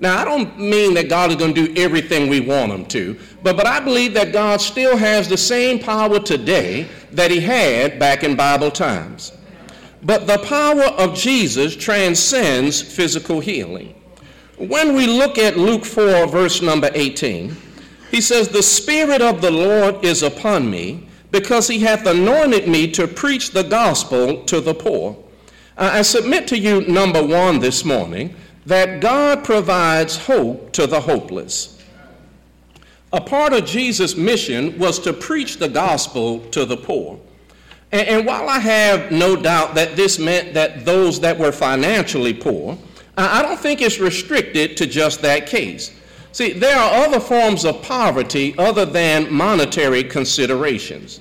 Now, 0.00 0.18
I 0.18 0.24
don't 0.24 0.58
mean 0.58 0.94
that 0.94 1.08
God 1.08 1.30
is 1.30 1.36
going 1.36 1.54
to 1.54 1.66
do 1.66 1.80
everything 1.80 2.28
we 2.28 2.40
want 2.40 2.72
him 2.72 2.86
to, 2.86 3.18
but, 3.42 3.56
but 3.56 3.66
I 3.66 3.80
believe 3.80 4.14
that 4.14 4.32
God 4.32 4.60
still 4.60 4.96
has 4.96 5.28
the 5.28 5.36
same 5.36 5.78
power 5.78 6.18
today 6.20 6.88
that 7.12 7.30
he 7.30 7.40
had 7.40 7.98
back 7.98 8.22
in 8.24 8.36
Bible 8.36 8.70
times. 8.70 9.32
But 10.02 10.26
the 10.26 10.38
power 10.38 10.84
of 10.84 11.14
Jesus 11.14 11.74
transcends 11.74 12.80
physical 12.80 13.40
healing. 13.40 13.94
When 14.56 14.94
we 14.94 15.06
look 15.06 15.36
at 15.36 15.56
Luke 15.56 15.84
4, 15.84 16.28
verse 16.28 16.62
number 16.62 16.90
18, 16.94 17.56
he 18.10 18.20
says, 18.20 18.48
The 18.48 18.62
Spirit 18.62 19.20
of 19.20 19.40
the 19.40 19.50
Lord 19.50 20.04
is 20.04 20.22
upon 20.22 20.70
me, 20.70 21.08
because 21.32 21.66
he 21.66 21.80
hath 21.80 22.06
anointed 22.06 22.68
me 22.68 22.88
to 22.92 23.08
preach 23.08 23.50
the 23.50 23.64
gospel 23.64 24.44
to 24.44 24.60
the 24.60 24.74
poor. 24.74 25.16
Uh, 25.76 25.90
I 25.94 26.02
submit 26.02 26.46
to 26.48 26.58
you, 26.58 26.82
number 26.82 27.20
one, 27.20 27.58
this 27.58 27.84
morning, 27.84 28.36
that 28.66 29.00
God 29.00 29.42
provides 29.42 30.16
hope 30.16 30.72
to 30.72 30.86
the 30.86 31.00
hopeless. 31.00 31.82
A 33.12 33.20
part 33.20 33.52
of 33.52 33.64
Jesus' 33.64 34.16
mission 34.16 34.78
was 34.78 35.00
to 35.00 35.12
preach 35.12 35.58
the 35.58 35.68
gospel 35.68 36.40
to 36.50 36.64
the 36.64 36.76
poor. 36.76 37.18
And, 37.90 38.06
and, 38.08 38.26
while 38.26 38.48
I 38.48 38.60
have 38.60 39.10
no 39.10 39.36
doubt 39.36 39.74
that 39.74 39.96
this 39.96 40.18
meant 40.18 40.54
that 40.54 40.84
those 40.84 41.20
that 41.20 41.38
were 41.38 41.52
financially 41.52 42.34
poor, 42.34 42.78
I, 43.16 43.42
don't 43.42 43.58
think 43.58 43.80
it's 43.80 44.00
restricted 44.00 44.76
to 44.76 44.86
just 44.86 45.22
that 45.22 45.46
case. 45.46 45.92
See, 46.32 46.52
there 46.52 46.76
are 46.76 47.06
other 47.06 47.20
forms 47.20 47.64
of 47.64 47.80
poverty 47.82 48.56
other 48.58 48.84
than 48.84 49.32
monetary 49.32 50.02
considerations. 50.02 51.20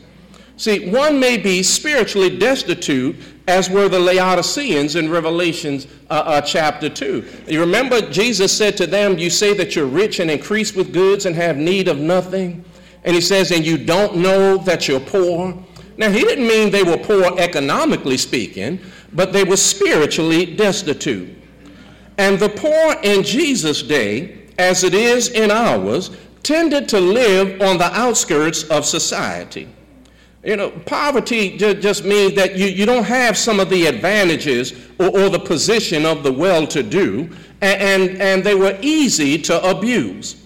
See, 0.58 0.90
one 0.90 1.20
may 1.20 1.38
be 1.38 1.62
spiritually 1.62 2.36
destitute, 2.38 3.16
as 3.48 3.70
were 3.70 3.90
the 3.90 4.00
Laodiceans 4.00 4.96
in 4.96 5.10
Revelations 5.10 5.88
uh, 6.10 6.14
uh, 6.26 6.42
chapter 6.42 6.90
2. 6.90 7.44
You 7.48 7.60
remember 7.60 8.02
Jesus 8.10 8.56
said 8.56 8.78
to 8.78 8.88
them, 8.88 9.18
You 9.18 9.30
say 9.30 9.54
that 9.56 9.76
you're 9.76 9.86
rich 9.86 10.20
and 10.20 10.32
increase 10.32 10.74
with 10.74 10.94
goods 10.94 11.26
and 11.26 11.36
have 11.36 11.58
need 11.58 11.88
of 11.88 11.98
nothing. 11.98 12.64
And 13.04 13.14
he 13.14 13.22
says, 13.22 13.52
And 13.52 13.66
you 13.66 13.78
don't 13.78 14.18
know 14.18 14.58
that 14.60 14.88
you're 14.88 15.00
poor. 15.00 15.58
Now, 15.98 16.10
he 16.10 16.22
didn't 16.22 16.48
mean 16.48 16.72
they 16.72 16.84
were 16.84 16.98
poor 16.98 17.38
economically 17.38 18.18
speaking, 18.18 18.80
but 19.12 19.34
they 19.34 19.44
were 19.44 19.58
spiritually 19.58 20.56
destitute. 20.56 21.43
And 22.18 22.40
the 22.40 22.50
poor 22.50 22.96
in 23.04 23.24
Jesus' 23.24 23.82
day 23.82 24.44
as 24.58 24.84
it 24.84 24.94
is 24.94 25.30
in 25.30 25.52
ours, 25.52 26.12
tended 26.44 26.90
to 26.90 27.00
live 27.00 27.62
on 27.62 27.78
the 27.78 27.92
outskirts 27.98 28.64
of 28.66 28.86
society. 28.86 29.68
You 30.44 30.58
know, 30.58 30.72
poverty 30.72 31.58
just 31.58 32.04
means 32.04 32.34
that 32.36 32.58
you, 32.58 32.68
you 32.68 32.86
don't 32.86 33.06
have 33.06 33.38
some 33.38 33.62
of 33.62 33.70
the 33.70 33.86
advantages 33.86 34.74
or, 35.00 35.08
or 35.08 35.30
the 35.30 35.40
position 35.40 36.06
of 36.06 36.22
the 36.24 36.34
well 36.34 36.68
to 36.68 36.84
do, 36.84 37.30
and, 37.62 37.82
and, 37.82 38.22
and 38.22 38.44
they 38.44 38.56
were 38.56 38.78
easy 38.82 39.38
to 39.44 39.70
abuse. 39.70 40.44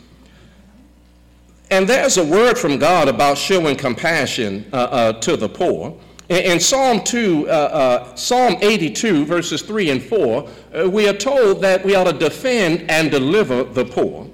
And 1.72 1.90
there's 1.90 2.18
a 2.18 2.24
word 2.24 2.58
from 2.58 2.78
God 2.78 3.08
about 3.08 3.38
showing 3.38 3.76
compassion 3.76 4.66
uh, 4.72 4.76
uh, 4.76 5.14
to 5.14 5.36
the 5.36 5.50
poor. 5.50 6.00
In 6.30 6.60
Psalm 6.60 7.04
2, 7.06 7.48
uh, 7.48 7.52
uh, 7.52 8.16
Psalm 8.16 8.58
82, 8.60 9.26
verses 9.26 9.62
3 9.62 9.92
and 9.92 10.04
4, 10.04 10.50
uh, 10.76 10.90
we 10.90 11.08
are 11.08 11.14
told 11.14 11.62
that 11.62 11.86
we 11.86 11.96
ought 11.96 12.04
to 12.04 12.12
defend 12.12 12.90
and 12.92 13.10
deliver 13.10 13.64
the 13.64 13.86
poor. 13.86 14.30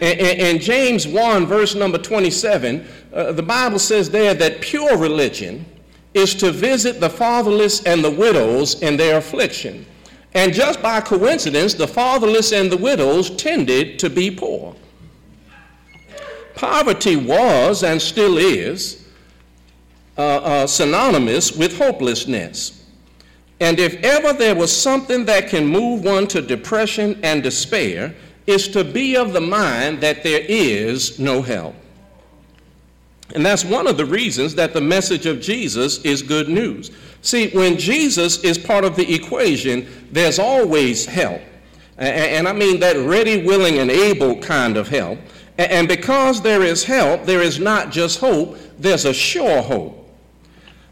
In 0.00 0.58
James 0.58 1.08
1, 1.08 1.46
verse 1.46 1.74
number 1.74 1.96
27, 1.96 2.86
uh, 3.12 3.32
the 3.32 3.42
Bible 3.42 3.78
says 3.78 4.10
there 4.10 4.34
that 4.34 4.60
pure 4.60 4.98
religion 4.98 5.64
is 6.12 6.34
to 6.34 6.50
visit 6.52 7.00
the 7.00 7.08
fatherless 7.08 7.82
and 7.84 8.04
the 8.04 8.10
widows 8.10 8.82
in 8.82 8.98
their 8.98 9.16
affliction. 9.16 9.86
And 10.34 10.52
just 10.52 10.82
by 10.82 11.00
coincidence, 11.00 11.72
the 11.72 11.88
fatherless 11.88 12.52
and 12.52 12.70
the 12.70 12.76
widows 12.76 13.30
tended 13.30 13.98
to 14.00 14.10
be 14.10 14.30
poor. 14.30 14.74
Poverty 16.54 17.16
was 17.16 17.82
and 17.82 18.02
still 18.02 18.36
is 18.36 19.03
uh, 20.16 20.36
uh, 20.36 20.66
synonymous 20.66 21.52
with 21.52 21.76
hopelessness. 21.76 22.84
And 23.60 23.78
if 23.78 23.94
ever 24.02 24.32
there 24.32 24.54
was 24.54 24.74
something 24.76 25.24
that 25.26 25.48
can 25.48 25.66
move 25.66 26.04
one 26.04 26.26
to 26.28 26.42
depression 26.42 27.18
and 27.22 27.42
despair, 27.42 28.14
is 28.46 28.68
to 28.68 28.84
be 28.84 29.16
of 29.16 29.32
the 29.32 29.40
mind 29.40 30.00
that 30.00 30.22
there 30.22 30.42
is 30.46 31.18
no 31.18 31.40
help. 31.40 31.74
And 33.34 33.44
that's 33.44 33.64
one 33.64 33.86
of 33.86 33.96
the 33.96 34.04
reasons 34.04 34.54
that 34.56 34.74
the 34.74 34.80
message 34.80 35.26
of 35.26 35.40
Jesus 35.40 35.98
is 36.04 36.22
good 36.22 36.48
news. 36.48 36.90
See, 37.22 37.48
when 37.50 37.78
Jesus 37.78 38.44
is 38.44 38.58
part 38.58 38.84
of 38.84 38.96
the 38.96 39.14
equation, 39.14 39.86
there's 40.12 40.38
always 40.38 41.06
help. 41.06 41.40
And 41.96 42.46
I 42.46 42.52
mean 42.52 42.80
that 42.80 42.96
ready, 42.96 43.44
willing, 43.44 43.78
and 43.78 43.90
able 43.90 44.40
kind 44.40 44.76
of 44.76 44.88
help. 44.88 45.18
And 45.56 45.88
because 45.88 46.42
there 46.42 46.62
is 46.62 46.84
help, 46.84 47.24
there 47.24 47.40
is 47.40 47.58
not 47.58 47.90
just 47.90 48.18
hope, 48.18 48.58
there's 48.78 49.04
a 49.04 49.14
sure 49.14 49.62
hope. 49.62 50.03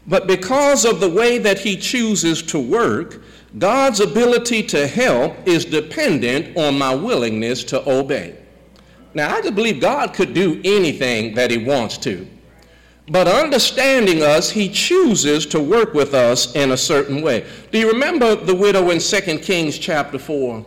But 0.07 0.27
because 0.27 0.85
of 0.85 0.99
the 0.99 1.09
way 1.09 1.37
that 1.37 1.59
he 1.59 1.77
chooses 1.77 2.41
to 2.43 2.59
work, 2.59 3.21
God's 3.57 3.99
ability 3.99 4.63
to 4.63 4.87
help 4.87 5.35
is 5.47 5.63
dependent 5.63 6.57
on 6.57 6.77
my 6.77 6.93
willingness 6.93 7.63
to 7.65 7.89
obey. 7.89 8.37
Now, 9.13 9.35
I 9.35 9.41
just 9.41 9.55
believe 9.55 9.79
God 9.79 10.13
could 10.13 10.33
do 10.33 10.59
anything 10.63 11.35
that 11.35 11.51
he 11.51 11.59
wants 11.59 11.97
to. 11.99 12.27
But 13.09 13.27
understanding 13.27 14.23
us, 14.23 14.49
he 14.49 14.69
chooses 14.69 15.45
to 15.47 15.61
work 15.61 15.93
with 15.93 16.13
us 16.13 16.55
in 16.55 16.71
a 16.71 16.77
certain 16.77 17.21
way. 17.21 17.45
Do 17.71 17.77
you 17.77 17.91
remember 17.91 18.35
the 18.35 18.55
widow 18.55 18.89
in 18.89 18.99
2 18.99 19.39
Kings 19.39 19.77
chapter 19.77 20.17
4? 20.17 20.65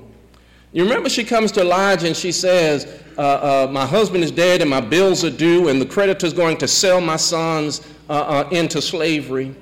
You 0.73 0.83
remember 0.85 1.09
she 1.09 1.25
comes 1.25 1.51
to 1.53 1.63
Elijah 1.63 2.07
and 2.07 2.17
she 2.17 2.31
says, 2.31 3.03
uh, 3.17 3.67
uh, 3.67 3.73
My 3.73 3.87
husband 3.87 4.23
is 4.23 4.31
dead 4.31 4.61
and 4.61 4.69
my 4.69 4.81
bills 4.81 5.25
are 5.25 5.31
due, 5.31 5.69
and 5.69 5.81
the 5.81 5.87
creditor's 5.87 6.35
going 6.35 6.59
to 6.59 6.69
sell 6.69 7.01
my 7.01 7.17
sons 7.17 7.89
uh, 8.09 8.13
uh, 8.13 8.49
into 8.51 8.81
slavery. 8.81 9.55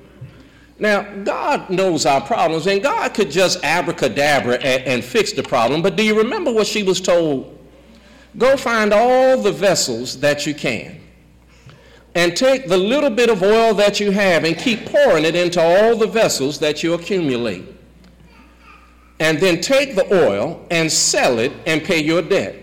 Now, 0.79 1.03
God 1.23 1.71
knows 1.71 2.05
our 2.05 2.21
problems, 2.21 2.67
and 2.67 2.83
God 2.83 3.15
could 3.15 3.31
just 3.31 3.63
abracadabra 3.65 4.57
and, 4.57 4.83
and 4.85 5.05
fix 5.05 5.33
the 5.33 5.43
problem. 5.43 5.83
But 5.83 5.97
do 5.97 6.03
you 6.03 6.17
remember 6.19 6.53
what 6.53 6.67
she 6.67 6.83
was 6.83 7.01
told? 7.01 7.59
Go 8.37 8.57
find 8.57 8.93
all 8.93 9.41
the 9.41 9.53
vessels 9.53 10.19
that 10.21 10.47
you 10.47 10.55
can, 10.55 11.01
and 12.17 12.37
take 12.37 12.69
the 12.69 12.77
little 12.77 13.11
bit 13.11 13.31
of 13.31 13.43
oil 13.43 13.73
that 13.75 14.01
you 14.01 14.11
have 14.11 14.45
and 14.45 14.59
keep 14.59 14.87
pouring 14.87 15.25
it 15.25 15.37
into 15.37 15.61
all 15.61 15.97
the 15.97 16.07
vessels 16.07 16.59
that 16.59 16.83
you 16.83 16.95
accumulate. 16.95 17.65
And 19.21 19.39
then 19.39 19.61
take 19.61 19.95
the 19.95 20.13
oil 20.13 20.67
and 20.73 20.91
sell 20.91 21.39
it 21.39 21.53
and 21.67 21.85
pay 21.85 22.03
your 22.03 22.21
debt. 22.21 22.57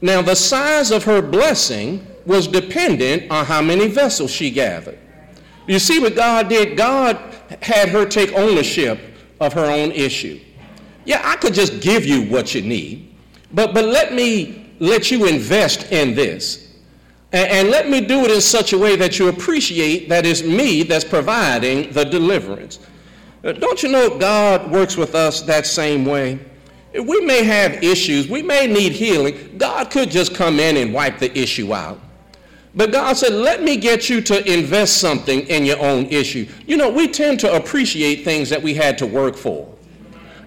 Now, 0.00 0.22
the 0.22 0.36
size 0.36 0.92
of 0.92 1.02
her 1.04 1.20
blessing 1.20 2.06
was 2.24 2.46
dependent 2.46 3.30
on 3.32 3.44
how 3.44 3.60
many 3.60 3.88
vessels 3.88 4.30
she 4.30 4.50
gathered. 4.50 4.98
You 5.68 5.78
see 5.78 6.00
what 6.00 6.16
God 6.16 6.48
did? 6.48 6.76
God 6.76 7.16
had 7.62 7.90
her 7.90 8.06
take 8.06 8.32
ownership 8.32 8.98
of 9.38 9.52
her 9.52 9.66
own 9.66 9.92
issue. 9.92 10.40
Yeah, 11.04 11.20
I 11.24 11.36
could 11.36 11.54
just 11.54 11.80
give 11.80 12.04
you 12.04 12.22
what 12.22 12.54
you 12.54 12.62
need, 12.62 13.14
but, 13.52 13.74
but 13.74 13.84
let 13.84 14.12
me 14.12 14.72
let 14.80 15.10
you 15.10 15.26
invest 15.26 15.92
in 15.92 16.14
this. 16.14 16.72
And, 17.32 17.50
and 17.50 17.68
let 17.68 17.88
me 17.88 18.00
do 18.00 18.24
it 18.24 18.30
in 18.30 18.40
such 18.40 18.72
a 18.72 18.78
way 18.78 18.96
that 18.96 19.18
you 19.18 19.28
appreciate 19.28 20.08
that 20.08 20.24
it's 20.24 20.42
me 20.42 20.82
that's 20.82 21.04
providing 21.04 21.92
the 21.92 22.04
deliverance. 22.04 22.78
Uh, 23.44 23.52
don't 23.52 23.82
you 23.82 23.90
know 23.90 24.18
God 24.18 24.70
works 24.70 24.96
with 24.96 25.14
us 25.14 25.42
that 25.42 25.66
same 25.66 26.04
way? 26.04 26.38
We 26.94 27.20
may 27.20 27.44
have 27.44 27.82
issues, 27.84 28.28
we 28.28 28.42
may 28.42 28.66
need 28.66 28.92
healing. 28.92 29.56
God 29.58 29.90
could 29.90 30.10
just 30.10 30.34
come 30.34 30.58
in 30.58 30.78
and 30.78 30.94
wipe 30.94 31.18
the 31.18 31.36
issue 31.38 31.74
out. 31.74 32.00
But 32.74 32.92
God 32.92 33.16
said, 33.16 33.32
let 33.32 33.62
me 33.62 33.76
get 33.76 34.10
you 34.10 34.20
to 34.22 34.52
invest 34.52 34.98
something 34.98 35.40
in 35.48 35.64
your 35.64 35.80
own 35.80 36.06
issue. 36.06 36.46
You 36.66 36.76
know, 36.76 36.90
we 36.90 37.08
tend 37.08 37.40
to 37.40 37.54
appreciate 37.54 38.24
things 38.24 38.50
that 38.50 38.62
we 38.62 38.74
had 38.74 38.98
to 38.98 39.06
work 39.06 39.36
for. 39.36 39.74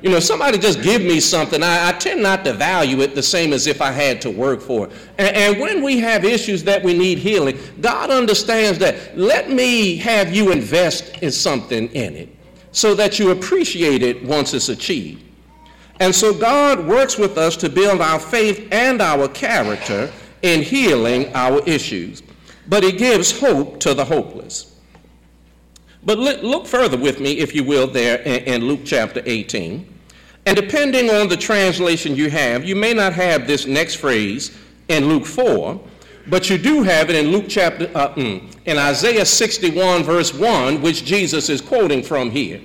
You 0.02 0.10
know, 0.10 0.20
somebody 0.20 0.58
just 0.58 0.82
give 0.82 1.04
me 1.04 1.20
something, 1.20 1.62
I, 1.62 1.90
I 1.90 1.92
tend 1.92 2.24
not 2.24 2.44
to 2.46 2.54
value 2.54 3.02
it 3.02 3.14
the 3.14 3.22
same 3.22 3.54
as 3.54 3.68
if 3.68 3.82
I 3.82 3.92
had 3.92 4.20
to 4.22 4.32
work 4.32 4.60
for 4.60 4.88
it. 4.88 4.94
And, 5.20 5.36
and 5.36 5.60
when 5.60 5.84
we 5.84 6.00
have 6.00 6.26
issues 6.26 6.64
that 6.64 6.82
we 6.82 6.98
need 6.98 7.20
healing, 7.20 7.60
God 7.82 8.10
understands 8.10 8.80
that. 8.80 9.16
Let 9.16 9.52
me 9.52 9.98
have 9.98 10.34
you 10.34 10.52
invest 10.52 11.18
in 11.22 11.32
something 11.32 11.88
in 11.90 12.16
it 12.16 12.36
so 12.72 12.96
that 12.96 13.20
you 13.20 13.30
appreciate 13.30 14.02
it 14.02 14.24
once 14.24 14.56
it's 14.56 14.70
achieved. 14.70 15.24
And 16.00 16.16
so 16.16 16.34
God 16.34 16.88
works 16.88 17.20
with 17.20 17.38
us 17.38 17.56
to 17.58 17.70
build 17.70 18.02
our 18.02 18.20
faith 18.20 18.68
and 18.72 19.02
our 19.04 19.28
character 19.28 20.12
in 20.42 20.62
healing 20.62 21.34
our 21.34 21.62
issues, 21.66 22.24
but 22.68 22.84
he 22.84 22.92
gives 22.92 23.40
hope 23.40 23.80
to 23.82 23.94
the 23.94 24.06
hopeless. 24.06 24.76
But 26.04 26.18
look 26.18 26.66
further 26.66 26.98
with 26.98 27.20
me, 27.20 27.40
if 27.40 27.54
you 27.54 27.64
will, 27.64 27.88
there 27.88 28.22
in 28.22 28.66
Luke 28.66 28.82
chapter 28.84 29.22
18. 29.26 29.88
And 30.48 30.56
depending 30.56 31.12
on 31.12 31.28
the 31.28 31.38
translation 31.38 32.16
you 32.16 32.30
have, 32.32 32.66
you 32.66 32.76
may 32.76 32.94
not 32.94 33.14
have 33.14 33.46
this 33.46 33.68
next 33.68 33.96
phrase 33.96 34.58
in 34.88 35.08
Luke 35.08 35.26
4, 35.26 35.80
but 36.28 36.50
you 36.50 36.58
do 36.58 36.82
have 36.82 37.10
it 37.10 37.16
in 37.16 37.32
Luke 37.32 37.46
chapter, 37.48 37.90
uh, 37.94 38.14
mm, 38.16 38.52
in 38.66 38.78
Isaiah 38.78 39.26
61, 39.26 40.04
verse 40.04 40.34
1, 40.34 40.82
which 40.82 41.06
Jesus 41.06 41.50
is 41.50 41.62
quoting 41.62 42.02
from 42.02 42.32
here. 42.32 42.62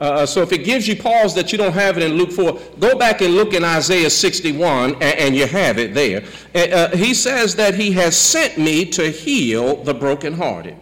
Uh, 0.00 0.04
uh, 0.04 0.26
so 0.26 0.42
if 0.42 0.52
it 0.52 0.58
gives 0.58 0.86
you 0.86 0.94
pause 0.94 1.34
that 1.34 1.50
you 1.50 1.58
don't 1.58 1.72
have 1.72 1.96
it 1.96 2.04
in 2.04 2.12
Luke 2.12 2.30
4, 2.30 2.58
go 2.78 2.96
back 2.96 3.20
and 3.20 3.34
look 3.34 3.52
in 3.52 3.64
Isaiah 3.64 4.10
61 4.10 4.94
and, 4.94 5.02
and 5.02 5.36
you 5.36 5.46
have 5.46 5.78
it 5.78 5.92
there. 5.92 6.24
Uh, 6.54 6.58
uh, 6.58 6.96
he 6.96 7.14
says 7.14 7.56
that 7.56 7.74
he 7.74 7.90
has 7.92 8.16
sent 8.16 8.58
me 8.58 8.84
to 8.86 9.10
heal 9.10 9.82
the 9.82 9.94
brokenhearted. 9.94 10.76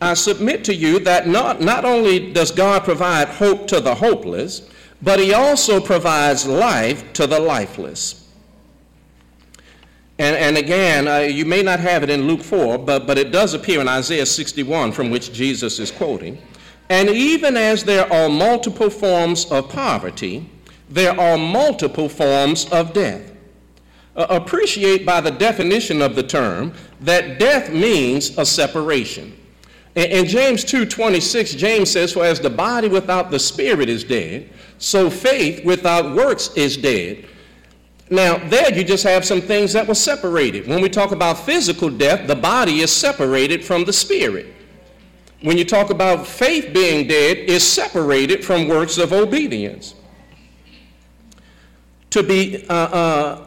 I 0.00 0.14
submit 0.14 0.62
to 0.64 0.74
you 0.74 1.00
that 1.00 1.26
not, 1.26 1.60
not 1.60 1.84
only 1.84 2.32
does 2.32 2.52
God 2.52 2.84
provide 2.84 3.28
hope 3.28 3.66
to 3.68 3.80
the 3.80 3.96
hopeless, 3.96 4.70
but 5.02 5.18
he 5.18 5.34
also 5.34 5.80
provides 5.80 6.46
life 6.46 7.12
to 7.14 7.26
the 7.26 7.40
lifeless. 7.40 8.28
And, 10.20 10.36
and 10.36 10.56
again, 10.56 11.08
uh, 11.08 11.18
you 11.18 11.44
may 11.44 11.62
not 11.62 11.80
have 11.80 12.02
it 12.04 12.10
in 12.10 12.26
Luke 12.26 12.42
4, 12.42 12.78
but, 12.78 13.06
but 13.06 13.18
it 13.18 13.32
does 13.32 13.54
appear 13.54 13.80
in 13.80 13.88
Isaiah 13.88 14.26
61 14.26 14.92
from 14.92 15.10
which 15.10 15.32
Jesus 15.32 15.78
is 15.78 15.90
quoting. 15.90 16.38
And 16.90 17.10
even 17.10 17.56
as 17.56 17.84
there 17.84 18.10
are 18.12 18.28
multiple 18.28 18.90
forms 18.90 19.44
of 19.50 19.68
poverty, 19.68 20.48
there 20.88 21.18
are 21.18 21.36
multiple 21.36 22.08
forms 22.08 22.66
of 22.70 22.92
death. 22.92 23.32
Uh, 24.16 24.26
appreciate 24.30 25.04
by 25.06 25.20
the 25.20 25.30
definition 25.30 26.02
of 26.02 26.16
the 26.16 26.22
term 26.22 26.72
that 27.00 27.38
death 27.38 27.70
means 27.70 28.36
a 28.38 28.44
separation. 28.44 29.32
In, 29.94 30.04
in 30.04 30.26
James 30.26 30.64
2:26, 30.64 31.54
James 31.56 31.90
says, 31.90 32.12
"For 32.12 32.24
as 32.24 32.40
the 32.40 32.50
body 32.50 32.88
without 32.88 33.30
the 33.30 33.38
spirit 33.38 33.88
is 33.88 34.02
dead, 34.02 34.48
so 34.78 35.10
faith 35.10 35.64
without 35.64 36.16
works 36.16 36.50
is 36.56 36.76
dead." 36.76 37.26
Now, 38.10 38.38
there 38.48 38.72
you 38.72 38.84
just 38.84 39.04
have 39.04 39.24
some 39.24 39.42
things 39.42 39.72
that 39.74 39.86
were 39.86 39.94
separated. 39.94 40.66
When 40.66 40.80
we 40.80 40.88
talk 40.88 41.12
about 41.12 41.44
physical 41.44 41.90
death, 41.90 42.26
the 42.26 42.34
body 42.34 42.80
is 42.80 42.90
separated 42.90 43.62
from 43.62 43.84
the 43.84 43.92
spirit. 43.92 44.46
When 45.40 45.56
you 45.56 45.64
talk 45.64 45.90
about 45.90 46.26
faith 46.26 46.74
being 46.74 47.06
dead, 47.06 47.38
is 47.38 47.64
separated 47.64 48.44
from 48.44 48.66
works 48.66 48.98
of 48.98 49.12
obedience. 49.12 49.94
To 52.10 52.22
be, 52.22 52.66
uh, 52.68 53.44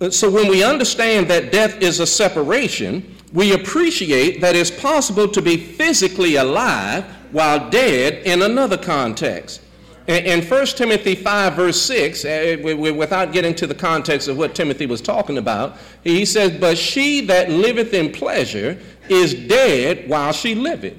uh, 0.00 0.10
so 0.10 0.30
when 0.30 0.48
we 0.48 0.62
understand 0.62 1.28
that 1.28 1.50
death 1.50 1.80
is 1.80 2.00
a 2.00 2.06
separation, 2.06 3.16
we 3.32 3.54
appreciate 3.54 4.40
that 4.40 4.54
it's 4.54 4.70
possible 4.70 5.28
to 5.28 5.40
be 5.40 5.56
physically 5.56 6.36
alive 6.36 7.04
while 7.30 7.70
dead 7.70 8.26
in 8.26 8.42
another 8.42 8.76
context. 8.76 9.62
In 10.08 10.42
1 10.42 10.66
Timothy 10.66 11.14
5, 11.14 11.54
verse 11.54 11.80
6, 11.82 12.24
uh, 12.24 12.56
without 12.62 13.32
getting 13.32 13.54
to 13.54 13.66
the 13.66 13.74
context 13.74 14.26
of 14.26 14.36
what 14.36 14.56
Timothy 14.56 14.86
was 14.86 15.00
talking 15.00 15.38
about, 15.38 15.76
he 16.02 16.24
says, 16.24 16.58
But 16.58 16.76
she 16.76 17.20
that 17.26 17.48
liveth 17.48 17.94
in 17.94 18.10
pleasure 18.10 18.76
is 19.08 19.34
dead 19.34 20.08
while 20.08 20.32
she 20.32 20.56
liveth. 20.56 20.98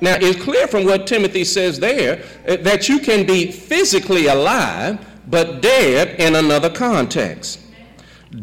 Now, 0.00 0.16
it's 0.18 0.42
clear 0.42 0.66
from 0.66 0.84
what 0.84 1.06
Timothy 1.06 1.44
says 1.44 1.78
there 1.78 2.24
uh, 2.48 2.56
that 2.56 2.88
you 2.88 2.98
can 3.00 3.26
be 3.26 3.50
physically 3.52 4.26
alive, 4.26 4.98
but 5.28 5.60
dead 5.60 6.18
in 6.18 6.36
another 6.36 6.70
context. 6.70 7.60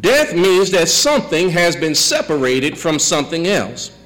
Death 0.01 0.33
means 0.33 0.69
that 0.71 0.89
something 0.89 1.49
has 1.49 1.75
been 1.75 1.95
separated 1.95 2.77
from 2.77 2.99
something 2.99 3.47
else. 3.47 3.97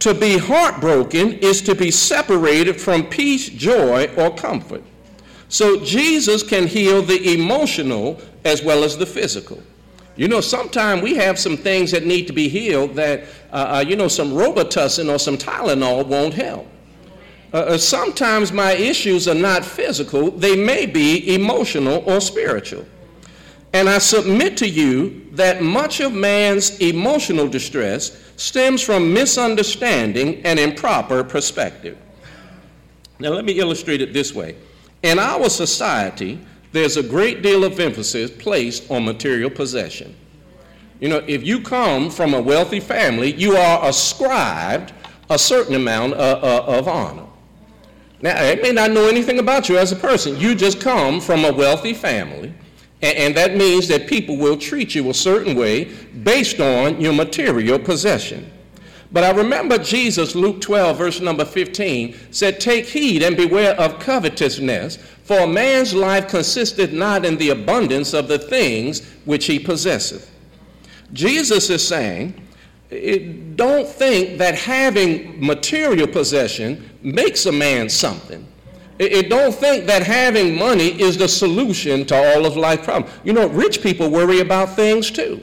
To 0.00 0.14
be 0.14 0.38
heartbroken 0.38 1.34
is 1.34 1.62
to 1.62 1.74
be 1.74 1.90
separated 1.90 2.80
from 2.80 3.04
peace, 3.04 3.48
joy, 3.48 4.12
or 4.16 4.34
comfort. 4.34 4.82
So 5.48 5.84
Jesus 5.84 6.42
can 6.42 6.66
heal 6.66 7.02
the 7.02 7.34
emotional 7.34 8.20
as 8.44 8.62
well 8.62 8.82
as 8.82 8.96
the 8.96 9.06
physical. 9.06 9.62
You 10.16 10.28
know, 10.28 10.40
sometimes 10.40 11.02
we 11.02 11.14
have 11.16 11.38
some 11.38 11.56
things 11.56 11.90
that 11.92 12.04
need 12.06 12.26
to 12.26 12.32
be 12.32 12.48
healed 12.48 12.94
that, 12.94 13.24
uh, 13.52 13.76
uh, 13.76 13.84
you 13.86 13.96
know, 13.96 14.08
some 14.08 14.30
Robitussin 14.32 15.12
or 15.12 15.18
some 15.18 15.38
Tylenol 15.38 16.06
won't 16.06 16.34
help. 16.34 16.66
Uh, 17.52 17.56
uh, 17.56 17.78
sometimes 17.78 18.52
my 18.52 18.72
issues 18.72 19.26
are 19.26 19.34
not 19.34 19.64
physical, 19.64 20.30
they 20.30 20.56
may 20.56 20.86
be 20.86 21.34
emotional 21.34 22.04
or 22.06 22.20
spiritual. 22.20 22.86
And 23.72 23.88
I 23.88 23.98
submit 23.98 24.56
to 24.58 24.68
you 24.68 25.28
that 25.32 25.62
much 25.62 26.00
of 26.00 26.12
man's 26.12 26.78
emotional 26.80 27.48
distress 27.48 28.32
stems 28.36 28.82
from 28.82 29.12
misunderstanding 29.12 30.42
and 30.44 30.58
improper 30.58 31.22
perspective. 31.22 31.96
Now, 33.18 33.30
let 33.30 33.44
me 33.44 33.52
illustrate 33.52 34.00
it 34.00 34.12
this 34.12 34.34
way. 34.34 34.56
In 35.02 35.18
our 35.18 35.48
society, 35.48 36.40
there's 36.72 36.96
a 36.96 37.02
great 37.02 37.42
deal 37.42 37.64
of 37.64 37.78
emphasis 37.78 38.30
placed 38.30 38.90
on 38.90 39.04
material 39.04 39.50
possession. 39.50 40.14
You 41.00 41.08
know, 41.08 41.24
if 41.26 41.44
you 41.44 41.60
come 41.62 42.10
from 42.10 42.34
a 42.34 42.40
wealthy 42.40 42.80
family, 42.80 43.32
you 43.32 43.56
are 43.56 43.88
ascribed 43.88 44.92
a 45.30 45.38
certain 45.38 45.74
amount 45.74 46.14
of, 46.14 46.44
uh, 46.44 46.46
uh, 46.46 46.78
of 46.78 46.88
honor. 46.88 47.29
Now, 48.22 48.36
I 48.36 48.54
may 48.56 48.72
not 48.72 48.90
know 48.90 49.08
anything 49.08 49.38
about 49.38 49.68
you 49.68 49.78
as 49.78 49.92
a 49.92 49.96
person. 49.96 50.36
You 50.36 50.54
just 50.54 50.80
come 50.80 51.20
from 51.20 51.44
a 51.44 51.52
wealthy 51.52 51.94
family, 51.94 52.52
and, 53.00 53.16
and 53.16 53.36
that 53.36 53.56
means 53.56 53.88
that 53.88 54.06
people 54.06 54.36
will 54.36 54.58
treat 54.58 54.94
you 54.94 55.08
a 55.08 55.14
certain 55.14 55.56
way 55.56 55.84
based 56.22 56.60
on 56.60 57.00
your 57.00 57.14
material 57.14 57.78
possession. 57.78 58.50
But 59.12 59.24
I 59.24 59.30
remember 59.30 59.76
Jesus, 59.78 60.36
Luke 60.36 60.60
12, 60.60 60.96
verse 60.96 61.20
number 61.20 61.44
15, 61.44 62.14
said, 62.30 62.60
Take 62.60 62.86
heed 62.86 63.22
and 63.22 63.36
beware 63.36 63.74
of 63.74 63.98
covetousness, 63.98 64.98
for 65.24 65.40
a 65.40 65.46
man's 65.46 65.94
life 65.94 66.28
consisteth 66.28 66.92
not 66.92 67.24
in 67.24 67.36
the 67.36 67.50
abundance 67.50 68.12
of 68.14 68.28
the 68.28 68.38
things 68.38 69.04
which 69.24 69.46
he 69.46 69.58
possesseth. 69.58 70.30
Jesus 71.12 71.70
is 71.70 71.86
saying, 71.86 72.40
don't 73.54 73.86
think 73.86 74.38
that 74.38 74.54
having 74.56 75.44
material 75.44 76.08
possession 76.08 76.90
makes 77.02 77.46
a 77.46 77.52
man 77.52 77.88
something. 77.88 78.46
It, 78.98 79.30
don't 79.30 79.54
think 79.54 79.86
that 79.86 80.02
having 80.02 80.58
money 80.58 81.00
is 81.00 81.16
the 81.16 81.26
solution 81.26 82.04
to 82.06 82.14
all 82.14 82.44
of 82.44 82.56
life 82.56 82.84
problems. 82.84 83.14
You 83.24 83.32
know, 83.32 83.48
rich 83.48 83.82
people 83.82 84.10
worry 84.10 84.40
about 84.40 84.76
things 84.76 85.10
too. 85.10 85.40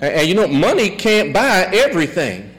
And, 0.00 0.12
and 0.12 0.28
you 0.28 0.34
know, 0.34 0.48
money 0.48 0.90
can't 0.90 1.32
buy 1.32 1.70
everything. 1.72 2.50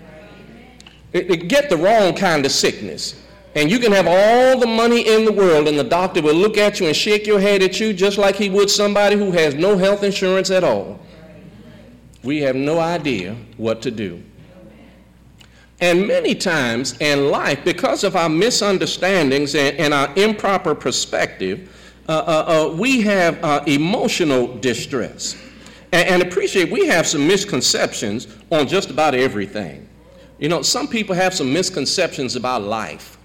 It, 1.12 1.30
it 1.30 1.48
get 1.50 1.70
the 1.70 1.76
wrong 1.76 2.16
kind 2.16 2.46
of 2.46 2.52
sickness. 2.54 3.22
And 3.56 3.70
you 3.70 3.80
can 3.80 3.92
have 3.92 4.08
all 4.08 4.60
the 4.60 4.68
money 4.68 5.08
in 5.08 5.26
the 5.26 5.34
world, 5.34 5.68
and 5.68 5.78
the 5.78 5.84
doctor 5.84 6.22
will 6.22 6.36
look 6.36 6.58
at 6.58 6.80
you 6.80 6.88
and 6.88 6.96
shake 6.96 7.26
your 7.26 7.40
head 7.40 7.64
at 7.64 7.80
you 7.80 7.92
just 7.92 8.18
like 8.18 8.36
he 8.36 8.50
would 8.50 8.70
somebody 8.70 9.16
who 9.16 9.32
has 9.32 9.56
no 9.56 9.76
health 9.78 10.04
insurance 10.04 10.52
at 10.52 10.64
all. 10.64 11.00
We 12.28 12.42
have 12.42 12.58
no 12.58 12.78
idea 12.78 13.38
what 13.56 13.82
to 13.84 13.90
do. 13.90 14.22
And 15.80 16.06
many 16.06 16.36
times 16.36 16.98
in 17.00 17.32
life, 17.32 17.64
because 17.64 18.04
of 18.04 18.18
our 18.18 18.28
misunderstandings 18.28 19.56
and, 19.56 19.78
and 19.78 19.94
our 19.94 20.14
improper 20.18 20.76
perspective, 20.76 21.74
uh, 22.10 22.12
uh, 22.12 22.72
uh, 22.74 22.76
we 22.76 23.00
have 23.00 23.42
uh, 23.42 23.64
emotional 23.66 24.58
distress. 24.58 25.38
And, 25.94 26.10
and 26.10 26.22
appreciate 26.22 26.70
we 26.70 26.86
have 26.88 27.08
some 27.08 27.26
misconceptions 27.26 28.28
on 28.52 28.68
just 28.68 28.90
about 28.90 29.16
everything. 29.16 29.88
You 30.38 30.50
know, 30.50 30.62
some 30.64 30.90
people 30.90 31.16
have 31.16 31.34
some 31.34 31.54
misconceptions 31.54 32.36
about 32.36 32.62
life. 32.62 33.18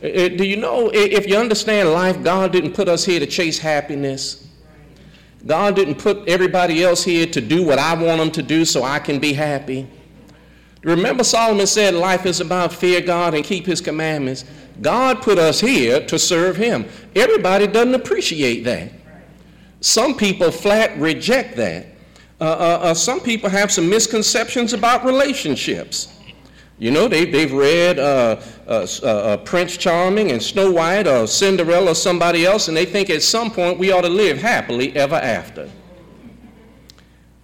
Do 0.00 0.44
you 0.44 0.56
know, 0.56 0.88
if 0.94 1.26
you 1.26 1.36
understand 1.36 1.90
life, 1.90 2.22
God 2.22 2.52
didn't 2.52 2.74
put 2.74 2.86
us 2.86 3.04
here 3.04 3.18
to 3.18 3.26
chase 3.26 3.58
happiness. 3.58 4.46
God 5.46 5.74
didn't 5.74 5.96
put 5.96 6.28
everybody 6.28 6.82
else 6.84 7.02
here 7.02 7.26
to 7.26 7.40
do 7.40 7.64
what 7.64 7.78
I 7.78 7.94
want 7.94 8.18
them 8.18 8.30
to 8.32 8.42
do 8.42 8.64
so 8.64 8.84
I 8.84 8.98
can 8.98 9.18
be 9.18 9.32
happy. 9.32 9.88
Remember, 10.82 11.24
Solomon 11.24 11.66
said 11.66 11.94
life 11.94 12.26
is 12.26 12.40
about 12.40 12.72
fear 12.72 13.00
God 13.00 13.34
and 13.34 13.44
keep 13.44 13.66
his 13.66 13.80
commandments. 13.80 14.44
God 14.80 15.22
put 15.22 15.38
us 15.38 15.60
here 15.60 16.04
to 16.06 16.18
serve 16.18 16.56
him. 16.56 16.88
Everybody 17.14 17.66
doesn't 17.66 17.94
appreciate 17.94 18.64
that. 18.64 18.90
Some 19.80 20.16
people 20.16 20.50
flat 20.50 20.96
reject 20.98 21.56
that. 21.56 21.86
Uh, 22.40 22.44
uh, 22.44 22.78
uh, 22.82 22.94
some 22.94 23.20
people 23.20 23.48
have 23.48 23.70
some 23.70 23.88
misconceptions 23.88 24.72
about 24.72 25.04
relationships. 25.04 26.08
You 26.78 26.90
know, 26.90 27.06
they, 27.06 27.24
they've 27.24 27.52
read 27.52 27.98
uh, 27.98 28.40
uh, 28.66 28.86
uh, 29.04 29.36
Prince 29.38 29.76
Charming 29.76 30.32
and 30.32 30.42
Snow 30.42 30.72
White 30.72 31.06
or 31.06 31.26
Cinderella 31.26 31.92
or 31.92 31.94
somebody 31.94 32.44
else, 32.44 32.68
and 32.68 32.76
they 32.76 32.86
think 32.86 33.10
at 33.10 33.22
some 33.22 33.50
point 33.50 33.78
we 33.78 33.92
ought 33.92 34.00
to 34.02 34.08
live 34.08 34.38
happily 34.38 34.94
ever 34.96 35.16
after. 35.16 35.70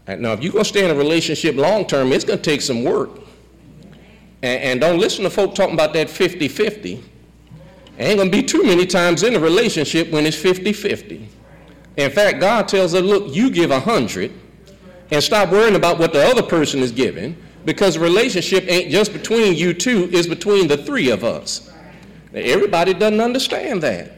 Now, 0.06 0.32
if 0.32 0.42
you're 0.42 0.52
going 0.52 0.64
to 0.64 0.68
stay 0.68 0.84
in 0.84 0.90
a 0.90 0.94
relationship 0.94 1.54
long 1.56 1.86
term, 1.86 2.12
it's 2.12 2.24
going 2.24 2.38
to 2.38 2.42
take 2.42 2.62
some 2.62 2.82
work. 2.82 3.10
And, 4.42 4.62
and 4.62 4.80
don't 4.80 4.98
listen 4.98 5.24
to 5.24 5.30
folk 5.30 5.54
talking 5.54 5.74
about 5.74 5.92
that 5.92 6.08
50 6.08 6.48
50. 6.48 7.04
Ain't 7.98 8.16
going 8.16 8.30
to 8.30 8.36
be 8.36 8.42
too 8.42 8.62
many 8.62 8.86
times 8.86 9.22
in 9.22 9.34
a 9.34 9.40
relationship 9.40 10.10
when 10.10 10.24
it's 10.24 10.36
50 10.36 10.72
50. 10.72 11.28
In 11.96 12.10
fact, 12.10 12.40
God 12.40 12.68
tells 12.68 12.94
us, 12.94 13.02
look, 13.02 13.34
you 13.34 13.50
give 13.50 13.70
a 13.70 13.80
hundred 13.80 14.32
and 15.10 15.22
stop 15.22 15.50
worrying 15.50 15.74
about 15.74 15.98
what 15.98 16.12
the 16.12 16.24
other 16.24 16.42
person 16.42 16.80
is 16.80 16.92
giving 16.92 17.36
because 17.68 17.96
the 17.96 18.00
relationship 18.00 18.64
ain't 18.66 18.90
just 18.90 19.12
between 19.12 19.54
you 19.54 19.74
two, 19.74 20.08
it's 20.10 20.26
between 20.26 20.66
the 20.68 20.76
three 20.78 21.10
of 21.10 21.22
us. 21.22 21.70
Everybody 22.32 22.94
doesn't 22.94 23.20
understand 23.20 23.82
that. 23.82 24.12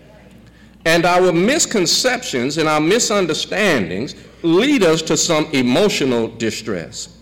And 0.84 1.04
our 1.04 1.32
misconceptions 1.32 2.58
and 2.58 2.68
our 2.68 2.80
misunderstandings 2.80 4.14
lead 4.44 4.84
us 4.84 5.02
to 5.02 5.16
some 5.16 5.46
emotional 5.46 6.28
distress. 6.28 7.18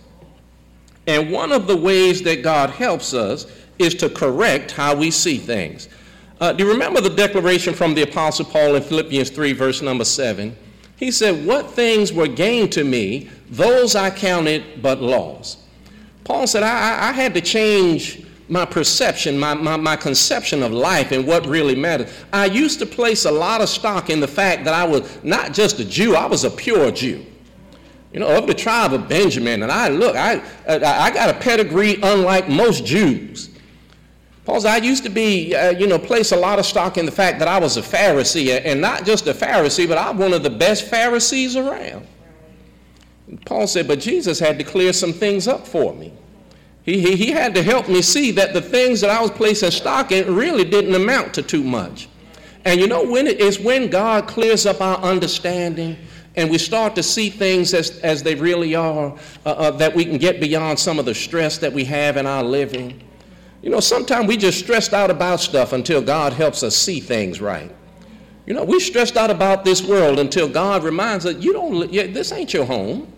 And 1.07 1.31
one 1.31 1.51
of 1.51 1.65
the 1.65 1.75
ways 1.75 2.21
that 2.21 2.43
God 2.43 2.69
helps 2.69 3.15
us 3.15 3.47
is 3.79 3.95
to 3.95 4.07
correct 4.07 4.69
how 4.69 4.93
we 4.93 5.09
see 5.09 5.39
things. 5.39 5.89
Uh, 6.39 6.53
do 6.53 6.63
you 6.63 6.71
remember 6.71 7.01
the 7.01 7.09
declaration 7.09 7.73
from 7.73 7.95
the 7.95 8.03
Apostle 8.03 8.45
Paul 8.45 8.75
in 8.75 8.83
Philippians 8.83 9.31
3, 9.31 9.53
verse 9.53 9.81
number 9.81 10.05
7? 10.05 10.55
He 10.95 11.09
said, 11.09 11.43
What 11.43 11.71
things 11.71 12.13
were 12.13 12.27
gained 12.27 12.71
to 12.73 12.83
me, 12.83 13.31
those 13.49 13.95
I 13.95 14.11
counted 14.11 14.83
but 14.83 15.01
loss. 15.01 15.65
Paul 16.29 16.45
said, 16.45 16.61
I, 16.61 17.09
I 17.09 17.11
had 17.11 17.33
to 17.33 17.41
change 17.41 18.23
my 18.49 18.63
perception, 18.63 19.39
my, 19.39 19.55
my, 19.55 19.77
my 19.77 19.95
conception 19.95 20.61
of 20.61 20.71
life 20.71 21.11
and 21.11 21.25
what 21.25 21.47
really 21.47 21.73
mattered. 21.73 22.07
I 22.31 22.45
used 22.45 22.77
to 22.79 22.85
place 22.85 23.25
a 23.25 23.31
lot 23.31 23.61
of 23.61 23.67
stock 23.67 24.11
in 24.11 24.19
the 24.19 24.27
fact 24.27 24.63
that 24.65 24.75
I 24.75 24.83
was 24.83 25.23
not 25.23 25.55
just 25.55 25.79
a 25.79 25.85
Jew, 25.85 26.13
I 26.13 26.27
was 26.27 26.43
a 26.43 26.51
pure 26.51 26.91
Jew. 26.91 27.25
You 28.13 28.19
know, 28.19 28.37
of 28.37 28.45
the 28.45 28.53
tribe 28.53 28.93
of 28.93 29.09
Benjamin. 29.09 29.63
And 29.63 29.71
I 29.71 29.87
look, 29.87 30.15
I, 30.15 30.39
I 30.67 31.09
got 31.09 31.35
a 31.35 31.39
pedigree 31.39 31.97
unlike 32.03 32.47
most 32.47 32.85
Jews. 32.85 33.49
Paul 34.45 34.61
said, 34.61 34.83
I 34.83 34.85
used 34.85 35.03
to 35.05 35.09
be, 35.09 35.55
uh, 35.55 35.71
you 35.71 35.87
know, 35.87 35.97
place 35.97 36.31
a 36.31 36.37
lot 36.37 36.59
of 36.59 36.65
stock 36.67 36.99
in 36.99 37.07
the 37.07 37.11
fact 37.11 37.39
that 37.39 37.47
I 37.47 37.57
was 37.57 37.77
a 37.77 37.81
Pharisee, 37.81 38.61
and 38.63 38.79
not 38.79 39.03
just 39.03 39.25
a 39.25 39.33
Pharisee, 39.33 39.87
but 39.87 39.97
I'm 39.97 40.19
one 40.19 40.33
of 40.33 40.43
the 40.43 40.51
best 40.51 40.85
Pharisees 40.85 41.55
around. 41.55 42.05
Paul 43.45 43.67
said, 43.67 43.87
but 43.87 43.99
Jesus 43.99 44.39
had 44.39 44.57
to 44.57 44.63
clear 44.63 44.93
some 44.93 45.13
things 45.13 45.47
up 45.47 45.67
for 45.67 45.93
me. 45.93 46.13
He, 46.83 46.99
he, 46.99 47.15
he 47.15 47.31
had 47.31 47.53
to 47.55 47.63
help 47.63 47.87
me 47.87 48.01
see 48.01 48.31
that 48.31 48.53
the 48.53 48.61
things 48.61 49.01
that 49.01 49.09
I 49.09 49.21
was 49.21 49.31
placing 49.31 49.71
stock 49.71 50.11
in 50.11 50.33
really 50.33 50.63
didn't 50.63 50.95
amount 50.95 51.33
to 51.35 51.43
too 51.43 51.63
much. 51.63 52.09
And 52.65 52.79
you 52.79 52.87
know, 52.87 53.03
when 53.03 53.27
it 53.27 53.39
is 53.39 53.59
when 53.59 53.89
God 53.89 54.27
clears 54.27 54.65
up 54.65 54.81
our 54.81 54.97
understanding 54.97 55.97
and 56.35 56.49
we 56.49 56.57
start 56.57 56.95
to 56.95 57.03
see 57.03 57.29
things 57.29 57.73
as, 57.73 57.99
as 57.99 58.23
they 58.23 58.35
really 58.35 58.75
are, 58.75 59.15
uh, 59.45 59.49
uh, 59.49 59.71
that 59.71 59.93
we 59.93 60.05
can 60.05 60.17
get 60.17 60.39
beyond 60.39 60.79
some 60.79 60.99
of 60.99 61.05
the 61.05 61.13
stress 61.13 61.57
that 61.59 61.71
we 61.71 61.85
have 61.85 62.17
in 62.17 62.25
our 62.25 62.43
living. 62.43 63.01
You 63.61 63.69
know, 63.69 63.79
sometimes 63.79 64.27
we 64.27 64.37
just 64.37 64.59
stressed 64.59 64.93
out 64.93 65.11
about 65.11 65.41
stuff 65.41 65.73
until 65.73 66.01
God 66.01 66.33
helps 66.33 66.63
us 66.63 66.75
see 66.75 66.99
things 66.99 67.41
right. 67.41 67.71
You 68.45 68.53
know, 68.53 68.63
we 68.63 68.79
stressed 68.79 69.17
out 69.17 69.29
about 69.29 69.63
this 69.63 69.83
world 69.83 70.17
until 70.17 70.47
God 70.47 70.83
reminds 70.83 71.25
us, 71.25 71.35
you 71.35 71.53
don't, 71.53 71.91
this 71.91 72.31
ain't 72.31 72.53
your 72.53 72.65
home. 72.65 73.11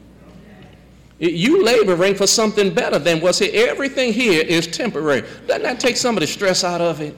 You 1.21 1.63
laboring 1.63 2.15
for 2.15 2.25
something 2.25 2.73
better 2.73 2.97
than 2.97 3.21
what's 3.21 3.37
here. 3.37 3.69
Everything 3.69 4.11
here 4.11 4.43
is 4.43 4.65
temporary. 4.65 5.21
Doesn't 5.45 5.61
that 5.61 5.79
take 5.79 5.95
some 5.95 6.17
of 6.17 6.21
the 6.21 6.27
stress 6.27 6.63
out 6.63 6.81
of 6.81 6.99
it? 6.99 7.15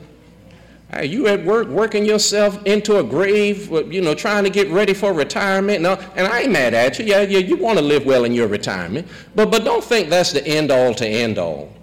Are 0.92 1.06
you 1.06 1.28
at 1.28 1.42
work 1.46 1.70
working 1.70 2.04
yourself 2.04 2.62
into 2.66 3.00
a 3.00 3.04
grave, 3.04 3.72
uh, 3.72 3.86
you 3.86 4.02
know, 4.02 4.14
trying 4.14 4.44
to 4.44 4.50
get 4.50 4.70
ready 4.70 4.94
for 4.94 5.14
retirement? 5.14 5.82
No, 5.82 5.94
and 6.18 6.28
I 6.28 6.42
ain't 6.42 6.52
mad 6.52 6.74
at 6.74 7.00
you. 7.00 7.06
Yeah, 7.06 7.22
yeah, 7.22 7.40
you 7.40 7.56
want 7.56 7.80
to 7.80 7.84
live 7.84 8.06
well 8.06 8.26
in 8.26 8.34
your 8.34 8.50
retirement, 8.50 9.08
but 9.36 9.50
but 9.50 9.64
don't 9.64 9.84
think 9.84 10.10
that's 10.10 10.34
the 10.34 10.46
end 10.46 10.70
all 10.70 10.94
to 10.96 11.08
end 11.08 11.40
all. 11.40 11.74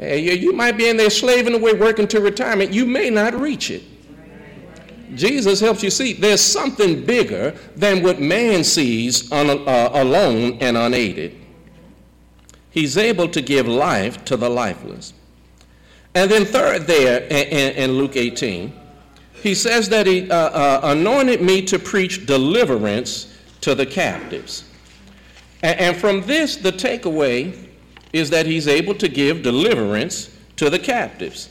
You, 0.00 0.32
you 0.32 0.52
might 0.54 0.78
be 0.78 0.88
in 0.88 0.96
there 0.96 1.10
slaving 1.10 1.54
away 1.54 1.74
working 1.74 2.08
to 2.08 2.20
retirement. 2.20 2.72
You 2.72 2.86
may 2.86 3.10
not 3.10 3.34
reach 3.38 3.70
it. 3.70 3.82
Jesus 5.14 5.60
helps 5.60 5.82
you 5.82 5.90
see 5.90 6.12
there's 6.12 6.40
something 6.40 7.04
bigger 7.04 7.54
than 7.76 8.02
what 8.02 8.20
man 8.20 8.64
sees 8.64 9.30
on, 9.32 9.50
uh, 9.50 9.90
alone 9.94 10.58
and 10.60 10.76
unaided. 10.76 11.36
He's 12.70 12.96
able 12.96 13.28
to 13.28 13.40
give 13.40 13.66
life 13.66 14.24
to 14.26 14.36
the 14.36 14.48
lifeless. 14.48 15.14
And 16.14 16.30
then, 16.30 16.44
third, 16.44 16.86
there 16.86 17.22
in, 17.24 17.74
in 17.74 17.92
Luke 17.92 18.16
18, 18.16 18.72
he 19.42 19.54
says 19.54 19.88
that 19.90 20.06
he 20.06 20.30
uh, 20.30 20.36
uh, 20.36 20.80
anointed 20.84 21.40
me 21.40 21.62
to 21.62 21.78
preach 21.78 22.26
deliverance 22.26 23.36
to 23.60 23.74
the 23.74 23.86
captives. 23.86 24.64
And, 25.62 25.78
and 25.80 25.96
from 25.96 26.22
this, 26.22 26.56
the 26.56 26.72
takeaway 26.72 27.68
is 28.12 28.30
that 28.30 28.46
he's 28.46 28.66
able 28.66 28.94
to 28.94 29.08
give 29.08 29.42
deliverance 29.42 30.36
to 30.56 30.70
the 30.70 30.78
captives. 30.78 31.50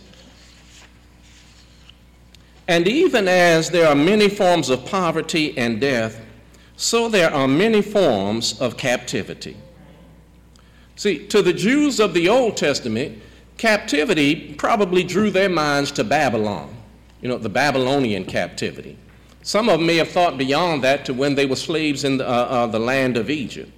And 2.67 2.87
even 2.87 3.27
as 3.27 3.69
there 3.69 3.87
are 3.87 3.95
many 3.95 4.27
forms 4.27 4.69
of 4.69 4.85
poverty 4.85 5.57
and 5.57 5.79
death, 5.79 6.21
so 6.75 7.07
there 7.09 7.33
are 7.33 7.47
many 7.47 7.81
forms 7.81 8.59
of 8.59 8.77
captivity. 8.77 9.57
See, 10.95 11.25
to 11.27 11.41
the 11.41 11.53
Jews 11.53 11.99
of 11.99 12.13
the 12.13 12.27
Old 12.27 12.57
Testament, 12.57 13.21
captivity 13.57 14.53
probably 14.55 15.03
drew 15.03 15.31
their 15.31 15.49
minds 15.49 15.91
to 15.93 16.03
Babylon, 16.03 16.75
you 17.21 17.29
know, 17.29 17.37
the 17.37 17.49
Babylonian 17.49 18.25
captivity. 18.25 18.97
Some 19.43 19.69
of 19.69 19.79
them 19.79 19.87
may 19.87 19.95
have 19.95 20.09
thought 20.09 20.37
beyond 20.37 20.83
that 20.83 21.05
to 21.05 21.13
when 21.13 21.35
they 21.35 21.45
were 21.45 21.55
slaves 21.55 22.03
in 22.03 22.17
the, 22.17 22.27
uh, 22.27 22.31
uh, 22.31 22.67
the 22.67 22.79
land 22.79 23.15
of 23.15 23.29
Egypt. 23.29 23.71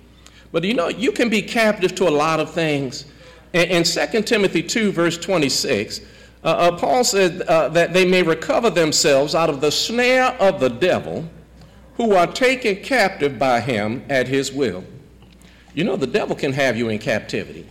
But 0.51 0.63
you 0.63 0.73
know, 0.73 0.87
you 0.87 1.11
can 1.11 1.29
be 1.29 1.41
captive 1.41 1.93
to 1.95 2.07
a 2.07 2.09
lot 2.09 2.39
of 2.39 2.51
things. 2.51 3.05
In, 3.53 3.65
in 3.69 3.83
2 3.83 4.23
Timothy 4.23 4.63
2, 4.63 4.91
verse 4.91 5.17
26, 5.17 6.01
uh, 6.43 6.47
uh, 6.47 6.77
Paul 6.77 7.03
said 7.03 7.41
uh, 7.43 7.69
that 7.69 7.93
they 7.93 8.05
may 8.05 8.23
recover 8.23 8.69
themselves 8.69 9.35
out 9.35 9.49
of 9.49 9.59
the 9.59 9.71
snare 9.71 10.27
of 10.39 10.59
the 10.59 10.69
devil 10.69 11.29
who 11.95 12.15
are 12.15 12.27
taken 12.27 12.77
captive 12.77 13.37
by 13.37 13.59
him 13.59 14.03
at 14.09 14.27
his 14.27 14.51
will. 14.51 14.83
You 15.73 15.83
know, 15.83 15.97
the 15.97 16.07
devil 16.07 16.35
can 16.35 16.53
have 16.53 16.77
you 16.77 16.89
in 16.89 16.97
captivity. 16.99 17.67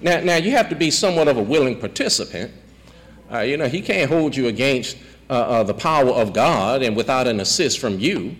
Now, 0.00 0.20
now 0.20 0.36
you 0.36 0.52
have 0.52 0.70
to 0.70 0.74
be 0.74 0.90
somewhat 0.90 1.28
of 1.28 1.36
a 1.36 1.42
willing 1.42 1.78
participant. 1.78 2.50
Uh, 3.30 3.40
you 3.40 3.58
know, 3.58 3.68
he 3.68 3.82
can't 3.82 4.10
hold 4.10 4.34
you 4.34 4.48
against 4.48 4.96
uh, 5.28 5.34
uh, 5.34 5.62
the 5.62 5.74
power 5.74 6.08
of 6.08 6.32
God 6.32 6.82
and 6.82 6.96
without 6.96 7.26
an 7.26 7.40
assist 7.40 7.78
from 7.78 7.98
you. 7.98 8.34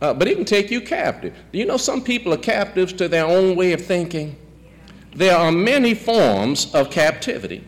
Uh, 0.00 0.12
but 0.12 0.26
it 0.26 0.34
can 0.34 0.44
take 0.44 0.68
you 0.68 0.80
captive. 0.80 1.32
Do 1.52 1.60
you 1.60 1.64
know 1.64 1.76
some 1.76 2.02
people 2.02 2.34
are 2.34 2.38
captives 2.38 2.92
to 2.94 3.06
their 3.06 3.24
own 3.24 3.54
way 3.54 3.72
of 3.72 3.84
thinking? 3.84 4.36
There 5.14 5.36
are 5.36 5.52
many 5.52 5.94
forms 5.94 6.74
of 6.74 6.90
captivity. 6.90 7.62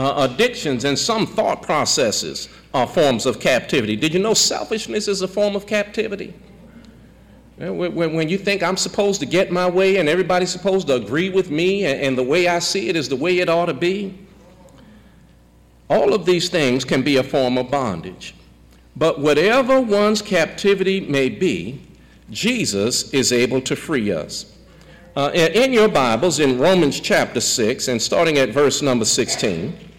Uh, 0.00 0.26
addictions 0.30 0.84
and 0.84 0.98
some 0.98 1.26
thought 1.26 1.60
processes 1.60 2.48
are 2.72 2.86
forms 2.86 3.26
of 3.26 3.38
captivity. 3.38 3.96
Did 3.96 4.14
you 4.14 4.20
know 4.20 4.32
selfishness 4.32 5.08
is 5.08 5.20
a 5.20 5.28
form 5.28 5.54
of 5.54 5.66
captivity? 5.66 6.32
When, 7.58 8.26
you 8.30 8.38
think 8.38 8.62
I'm 8.62 8.78
supposed 8.78 9.20
to 9.20 9.26
get 9.26 9.52
my 9.52 9.68
way 9.68 9.98
and 9.98 10.08
everybody's 10.08 10.48
supposed 10.48 10.86
to 10.86 10.94
agree 10.94 11.28
with 11.28 11.50
me 11.50 11.84
and, 11.84 12.16
the 12.16 12.22
way 12.22 12.48
I 12.48 12.60
see 12.60 12.88
it 12.88 12.96
is 12.96 13.10
the 13.10 13.16
way 13.16 13.40
it 13.40 13.50
ought 13.50 13.66
to 13.66 13.74
be, 13.74 14.18
all 15.90 16.14
of 16.14 16.24
these 16.24 16.48
things 16.48 16.82
can 16.82 17.02
be 17.02 17.18
a 17.18 17.22
form 17.22 17.58
of 17.58 17.70
bondage. 17.70 18.34
But 18.96 19.20
whatever 19.20 19.82
one's 19.82 20.22
captivity 20.22 21.00
may 21.00 21.28
be, 21.28 21.78
Jesus 22.30 23.12
is 23.12 23.32
able 23.34 23.60
to 23.60 23.76
free 23.76 24.10
us. 24.12 24.56
Uh, 25.14 25.30
in 25.34 25.74
your 25.74 25.88
Bibles, 25.88 26.40
in 26.40 26.58
Romans 26.58 27.00
chapter 27.00 27.42
6, 27.42 27.88
and 27.88 28.00
starting 28.00 28.38
at 28.38 28.48
verse 28.48 28.80
number 28.80 29.04
16, 29.04 29.89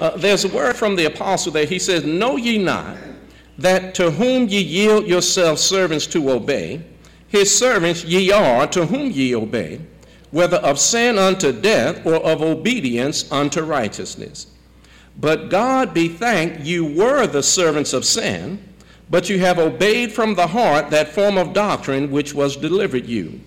uh, 0.00 0.16
there's 0.16 0.44
a 0.44 0.48
word 0.48 0.76
from 0.76 0.96
the 0.96 1.04
apostle 1.04 1.52
there. 1.52 1.66
He 1.66 1.78
says, 1.78 2.04
Know 2.04 2.36
ye 2.36 2.58
not 2.58 2.96
that 3.58 3.94
to 3.94 4.10
whom 4.10 4.48
ye 4.48 4.60
yield 4.60 5.06
yourselves 5.06 5.62
servants 5.62 6.06
to 6.08 6.30
obey, 6.30 6.82
his 7.28 7.56
servants 7.56 8.04
ye 8.04 8.30
are 8.32 8.66
to 8.66 8.86
whom 8.86 9.10
ye 9.10 9.34
obey, 9.34 9.80
whether 10.30 10.56
of 10.58 10.78
sin 10.78 11.18
unto 11.18 11.52
death 11.52 12.04
or 12.04 12.16
of 12.16 12.42
obedience 12.42 13.30
unto 13.30 13.62
righteousness. 13.62 14.48
But 15.20 15.50
God 15.50 15.94
be 15.94 16.08
thanked, 16.08 16.60
you 16.60 16.84
were 16.84 17.26
the 17.26 17.42
servants 17.42 17.92
of 17.92 18.04
sin, 18.04 18.62
but 19.10 19.28
you 19.28 19.38
have 19.38 19.58
obeyed 19.58 20.10
from 20.10 20.34
the 20.34 20.46
heart 20.46 20.90
that 20.90 21.08
form 21.08 21.36
of 21.36 21.52
doctrine 21.52 22.10
which 22.10 22.34
was 22.34 22.56
delivered 22.56 23.06
you. 23.06 23.40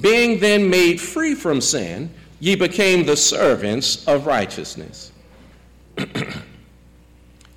Being 0.00 0.38
then 0.38 0.70
made 0.70 1.00
free 1.00 1.34
from 1.34 1.60
sin, 1.60 2.08
ye 2.40 2.54
became 2.54 3.04
the 3.04 3.16
servants 3.16 4.06
of 4.06 4.26
righteousness. 4.26 5.11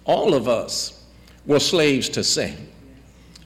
All 0.06 0.34
of 0.34 0.48
us 0.48 1.04
were 1.46 1.60
slaves 1.60 2.10
to 2.10 2.24
sin. 2.24 2.70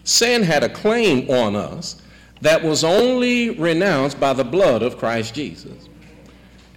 Sin 0.03 0.43
had 0.43 0.63
a 0.63 0.69
claim 0.69 1.29
on 1.29 1.55
us 1.55 2.01
that 2.41 2.63
was 2.63 2.83
only 2.83 3.51
renounced 3.51 4.19
by 4.19 4.33
the 4.33 4.43
blood 4.43 4.81
of 4.81 4.97
Christ 4.97 5.33
Jesus. 5.33 5.89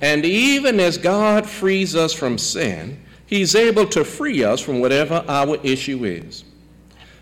And 0.01 0.25
even 0.25 0.81
as 0.81 0.98
God 0.98 1.48
frees 1.48 1.94
us 1.94 2.12
from 2.12 2.37
sin, 2.37 2.98
He's 3.27 3.55
able 3.55 3.87
to 3.87 4.05
free 4.05 4.44
us 4.44 4.61
from 4.61 4.81
whatever 4.81 5.25
our 5.29 5.57
issue 5.62 6.05
is. 6.05 6.44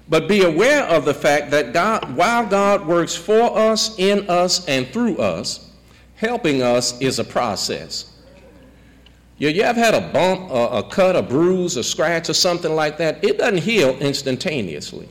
But 0.09 0.27
be 0.27 0.43
aware 0.43 0.83
of 0.85 1.05
the 1.05 1.15
fact 1.15 1.53
that 1.53 1.73
God, 1.73 2.17
while 2.17 2.45
God 2.45 2.85
works 2.87 3.15
for 3.15 3.57
us, 3.57 3.97
in 3.97 4.29
us, 4.29 4.67
and 4.67 4.89
through 4.89 5.19
us, 5.19 5.71
helping 6.17 6.63
us 6.63 7.01
is 7.01 7.21
a 7.21 7.25
process. 7.25 8.10
You, 9.41 9.49
you 9.49 9.63
ever 9.63 9.81
had 9.81 9.95
a 9.95 10.03
bump, 10.13 10.51
a, 10.51 10.79
a 10.79 10.83
cut, 10.83 11.17
a 11.17 11.23
bruise, 11.23 11.79
a 11.79 11.83
scratch, 11.83 12.29
or 12.29 12.35
something 12.35 12.75
like 12.75 12.99
that? 12.99 13.25
It 13.25 13.39
doesn't 13.39 13.63
heal 13.63 13.97
instantaneously. 13.99 15.09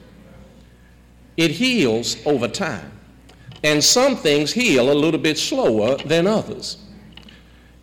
It 1.36 1.50
heals 1.50 2.15
over 2.28 2.48
time. 2.48 2.92
And 3.63 3.84
some 3.84 4.15
things 4.15 4.54
heal 4.54 4.92
a 4.92 4.94
little 4.94 5.20
bit 5.20 5.39
slower 5.39 5.98
than 5.98 6.28
others. 6.28 6.78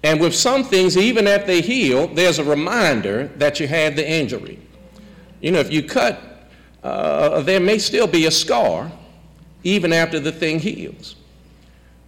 And 0.04 0.20
with 0.20 0.36
some 0.36 0.62
things, 0.62 0.96
even 0.96 1.26
after 1.26 1.48
they 1.48 1.62
heal, 1.62 2.06
there's 2.06 2.38
a 2.38 2.44
reminder 2.44 3.26
that 3.38 3.58
you 3.58 3.66
had 3.66 3.96
the 3.96 4.08
injury. 4.08 4.60
You 5.40 5.50
know, 5.50 5.58
if 5.58 5.72
you 5.72 5.82
cut, 5.82 6.48
uh, 6.84 7.40
there 7.42 7.58
may 7.58 7.78
still 7.78 8.06
be 8.06 8.26
a 8.26 8.30
scar 8.30 8.92
even 9.64 9.92
after 9.92 10.20
the 10.20 10.30
thing 10.30 10.60
heals. 10.60 11.16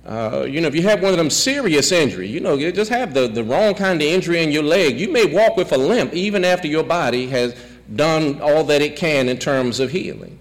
Uh, 0.07 0.47
you 0.49 0.61
know, 0.61 0.69
if 0.69 0.75
you 0.75 0.83
have 0.83 1.03
one 1.03 1.13
of 1.13 1.19
them 1.19 1.29
serious 1.29 1.93
injury, 1.93 2.27
you 2.27 2.41
know, 2.41 2.55
you 2.55 2.73
just 2.73 2.91
have 2.91 3.13
the, 3.13 3.29
the 3.29 3.45
wrong 3.45 3.75
kind 3.75 4.01
of 4.01 4.09
injury 4.09 4.43
in 4.43 4.51
your 4.51 4.63
leg, 4.63 4.99
you 4.99 5.13
may 5.13 5.27
walk 5.27 5.57
with 5.57 5.73
a 5.73 5.77
limp 5.77 6.15
even 6.15 6.45
after 6.45 6.67
your 6.67 6.85
body 6.85 7.27
has 7.27 7.55
done 7.95 8.41
all 8.41 8.65
that 8.65 8.81
it 8.81 8.97
can 8.97 9.29
in 9.29 9.39
terms 9.39 9.81
of 9.81 9.91
healing. 9.91 10.39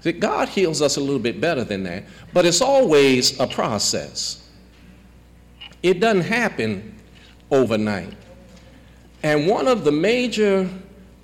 See, 0.00 0.12
God 0.12 0.48
heals 0.48 0.80
us 0.80 0.96
a 0.96 1.00
little 1.00 1.18
bit 1.18 1.40
better 1.40 1.64
than 1.64 1.82
that, 1.84 2.04
but 2.32 2.46
it's 2.46 2.60
always 2.60 3.38
a 3.40 3.46
process. 3.46 4.48
It 5.82 6.00
doesn't 6.00 6.22
happen 6.22 6.94
overnight. 7.50 8.14
And 9.22 9.46
one 9.46 9.66
of 9.66 9.84
the 9.84 9.92
major 9.92 10.68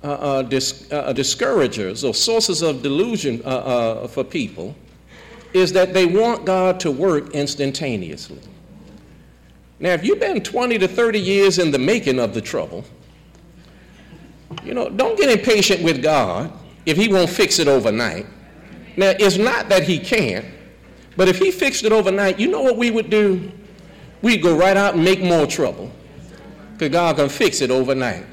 uh, 0.03 0.07
uh, 0.07 0.41
dis- 0.43 0.91
uh, 0.91 1.13
discouragers 1.13 2.03
or 2.03 2.13
sources 2.13 2.61
of 2.61 2.83
delusion 2.83 3.41
uh, 3.45 4.07
for 4.07 4.23
people 4.23 4.75
is 5.55 5.73
that 5.73 5.93
they 5.93 6.05
want 6.05 6.45
God 6.45 6.79
to 6.81 6.91
work 6.91 7.33
instantaneously. 7.33 8.39
Now, 9.79 9.91
if 9.91 10.03
you've 10.03 10.19
been 10.19 10.41
20 10.41 10.77
to 10.79 10.87
30 10.87 11.19
years 11.19 11.59
in 11.59 11.71
the 11.71 11.79
making 11.79 12.19
of 12.19 12.33
the 12.33 12.41
trouble, 12.41 12.83
you 14.63 14.73
know, 14.73 14.89
don't 14.89 15.17
get 15.17 15.29
impatient 15.29 15.83
with 15.83 16.01
God 16.01 16.51
if 16.85 16.97
He 16.97 17.07
won't 17.07 17.29
fix 17.29 17.59
it 17.59 17.67
overnight. 17.67 18.25
Now, 18.97 19.13
it's 19.19 19.37
not 19.37 19.69
that 19.69 19.83
He 19.83 19.99
can't, 19.99 20.45
but 21.17 21.27
if 21.27 21.39
He 21.39 21.51
fixed 21.51 21.83
it 21.83 21.91
overnight, 21.91 22.39
you 22.39 22.49
know 22.49 22.61
what 22.61 22.77
we 22.77 22.91
would 22.91 23.09
do? 23.09 23.51
we'd 24.25 24.41
go 24.41 24.57
right 24.57 24.75
out 24.75 24.95
and 24.95 25.03
make 25.03 25.21
more 25.21 25.45
trouble 25.45 25.91
because 26.73 26.89
God 26.89 27.15
can 27.15 27.29
fix 27.29 27.61
it 27.61 27.69
overnight. 27.69 28.25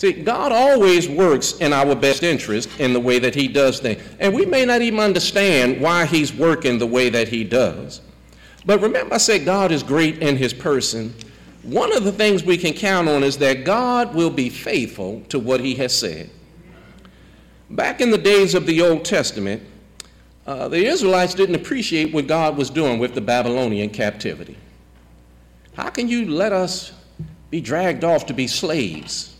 See, 0.00 0.14
God 0.14 0.50
always 0.50 1.10
works 1.10 1.58
in 1.58 1.74
our 1.74 1.94
best 1.94 2.22
interest 2.22 2.70
in 2.80 2.94
the 2.94 3.00
way 3.00 3.18
that 3.18 3.34
He 3.34 3.46
does 3.46 3.80
things. 3.80 4.02
And 4.18 4.32
we 4.32 4.46
may 4.46 4.64
not 4.64 4.80
even 4.80 4.98
understand 4.98 5.78
why 5.78 6.06
He's 6.06 6.32
working 6.32 6.78
the 6.78 6.86
way 6.86 7.10
that 7.10 7.28
He 7.28 7.44
does. 7.44 8.00
But 8.64 8.80
remember, 8.80 9.16
I 9.16 9.18
said 9.18 9.44
God 9.44 9.70
is 9.70 9.82
great 9.82 10.20
in 10.20 10.38
His 10.38 10.54
person. 10.54 11.14
One 11.64 11.94
of 11.94 12.04
the 12.04 12.12
things 12.12 12.42
we 12.42 12.56
can 12.56 12.72
count 12.72 13.10
on 13.10 13.22
is 13.22 13.36
that 13.38 13.66
God 13.66 14.14
will 14.14 14.30
be 14.30 14.48
faithful 14.48 15.20
to 15.28 15.38
what 15.38 15.60
He 15.60 15.74
has 15.74 15.94
said. 15.94 16.30
Back 17.68 18.00
in 18.00 18.10
the 18.10 18.16
days 18.16 18.54
of 18.54 18.64
the 18.64 18.80
Old 18.80 19.04
Testament, 19.04 19.62
uh, 20.46 20.68
the 20.68 20.82
Israelites 20.82 21.34
didn't 21.34 21.56
appreciate 21.56 22.14
what 22.14 22.26
God 22.26 22.56
was 22.56 22.70
doing 22.70 23.00
with 23.00 23.14
the 23.14 23.20
Babylonian 23.20 23.90
captivity. 23.90 24.56
How 25.74 25.90
can 25.90 26.08
you 26.08 26.24
let 26.30 26.54
us 26.54 26.92
be 27.50 27.60
dragged 27.60 28.02
off 28.02 28.24
to 28.24 28.32
be 28.32 28.46
slaves 28.46 29.36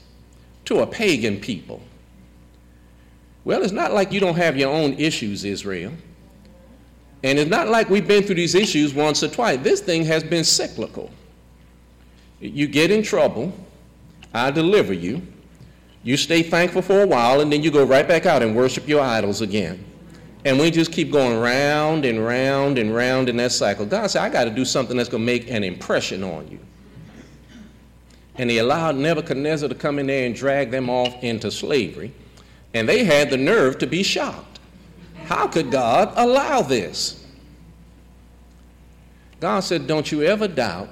to 0.66 0.80
a 0.80 0.86
pagan 0.86 1.40
people? 1.40 1.80
Well, 3.44 3.62
it's 3.62 3.72
not 3.72 3.92
like 3.92 4.12
you 4.12 4.20
don't 4.20 4.36
have 4.36 4.56
your 4.56 4.70
own 4.70 4.94
issues, 4.94 5.44
Israel. 5.44 5.92
And 7.22 7.38
it's 7.38 7.50
not 7.50 7.68
like 7.68 7.90
we've 7.90 8.06
been 8.06 8.22
through 8.22 8.36
these 8.36 8.54
issues 8.54 8.94
once 8.94 9.22
or 9.22 9.28
twice. 9.28 9.60
This 9.62 9.80
thing 9.80 10.04
has 10.04 10.22
been 10.22 10.44
cyclical. 10.44 11.10
You 12.40 12.66
get 12.66 12.90
in 12.90 13.02
trouble, 13.02 13.52
I 14.32 14.50
deliver 14.50 14.94
you. 14.94 15.22
You 16.02 16.16
stay 16.16 16.42
thankful 16.42 16.80
for 16.80 17.02
a 17.02 17.06
while, 17.06 17.42
and 17.42 17.52
then 17.52 17.62
you 17.62 17.70
go 17.70 17.84
right 17.84 18.08
back 18.08 18.24
out 18.24 18.42
and 18.42 18.56
worship 18.56 18.88
your 18.88 19.02
idols 19.02 19.42
again. 19.42 19.84
And 20.46 20.58
we 20.58 20.70
just 20.70 20.92
keep 20.92 21.12
going 21.12 21.38
round 21.38 22.06
and 22.06 22.24
round 22.24 22.78
and 22.78 22.94
round 22.94 23.28
in 23.28 23.36
that 23.36 23.52
cycle. 23.52 23.84
God 23.84 24.10
said, 24.10 24.22
I 24.22 24.30
got 24.30 24.44
to 24.44 24.50
do 24.50 24.64
something 24.64 24.96
that's 24.96 25.10
going 25.10 25.22
to 25.22 25.26
make 25.26 25.50
an 25.50 25.62
impression 25.62 26.24
on 26.24 26.48
you. 26.48 26.58
And 28.36 28.50
he 28.50 28.58
allowed 28.58 28.96
Nebuchadnezzar 28.96 29.68
to 29.68 29.74
come 29.74 29.98
in 29.98 30.06
there 30.06 30.26
and 30.26 30.34
drag 30.34 30.70
them 30.70 30.88
off 30.88 31.22
into 31.22 31.50
slavery. 31.50 32.12
And 32.72 32.88
they 32.88 33.04
had 33.04 33.30
the 33.30 33.36
nerve 33.36 33.78
to 33.78 33.86
be 33.86 34.02
shocked. 34.02 34.60
How 35.24 35.46
could 35.46 35.70
God 35.70 36.12
allow 36.16 36.62
this? 36.62 37.24
God 39.40 39.60
said, 39.60 39.86
Don't 39.86 40.10
you 40.10 40.22
ever 40.22 40.48
doubt 40.48 40.88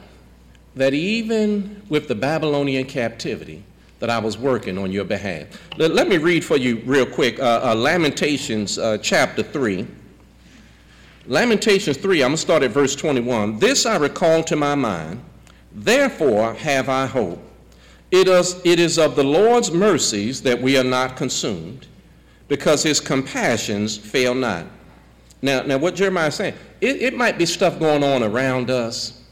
that 0.74 0.94
even 0.94 1.82
with 1.88 2.08
the 2.08 2.14
Babylonian 2.14 2.84
captivity, 2.84 3.64
that 3.98 4.10
I 4.10 4.18
was 4.18 4.38
working 4.38 4.78
on 4.78 4.92
your 4.92 5.04
behalf. 5.04 5.46
Let, 5.76 5.92
let 5.92 6.08
me 6.08 6.18
read 6.18 6.44
for 6.44 6.56
you 6.56 6.76
real 6.84 7.06
quick 7.06 7.40
uh, 7.40 7.60
uh, 7.64 7.74
Lamentations 7.74 8.78
uh, 8.78 8.98
chapter 8.98 9.42
3. 9.42 9.86
Lamentations 11.26 11.96
3, 11.96 12.22
I'm 12.22 12.28
going 12.28 12.36
to 12.36 12.40
start 12.40 12.62
at 12.62 12.70
verse 12.70 12.94
21. 12.94 13.58
This 13.58 13.86
I 13.86 13.96
recall 13.96 14.42
to 14.44 14.56
my 14.56 14.74
mind, 14.74 15.20
therefore 15.72 16.54
have 16.54 16.88
I 16.88 17.06
hope. 17.06 17.40
It 18.10 18.26
is, 18.26 18.60
it 18.64 18.78
is 18.78 18.98
of 18.98 19.16
the 19.16 19.24
Lord's 19.24 19.70
mercies 19.70 20.42
that 20.42 20.60
we 20.60 20.78
are 20.78 20.84
not 20.84 21.16
consumed, 21.16 21.86
because 22.48 22.82
his 22.82 23.00
compassions 23.00 23.96
fail 23.96 24.34
not. 24.34 24.64
Now, 25.42 25.62
now 25.62 25.76
what 25.78 25.94
Jeremiah 25.94 26.28
is 26.28 26.34
saying, 26.34 26.54
it, 26.80 27.02
it 27.02 27.14
might 27.14 27.36
be 27.36 27.44
stuff 27.46 27.78
going 27.78 28.02
on 28.02 28.22
around 28.22 28.70
us, 28.70 29.22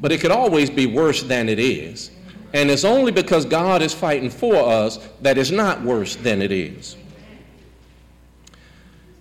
but 0.00 0.12
it 0.12 0.20
could 0.20 0.30
always 0.30 0.68
be 0.68 0.86
worse 0.86 1.22
than 1.22 1.48
it 1.48 1.58
is. 1.58 2.10
And 2.52 2.70
it's 2.70 2.84
only 2.84 3.12
because 3.12 3.44
God 3.44 3.80
is 3.80 3.94
fighting 3.94 4.28
for 4.28 4.56
us 4.56 4.98
that 5.22 5.38
it's 5.38 5.50
not 5.50 5.82
worse 5.82 6.16
than 6.16 6.42
it 6.42 6.52
is. 6.52 6.96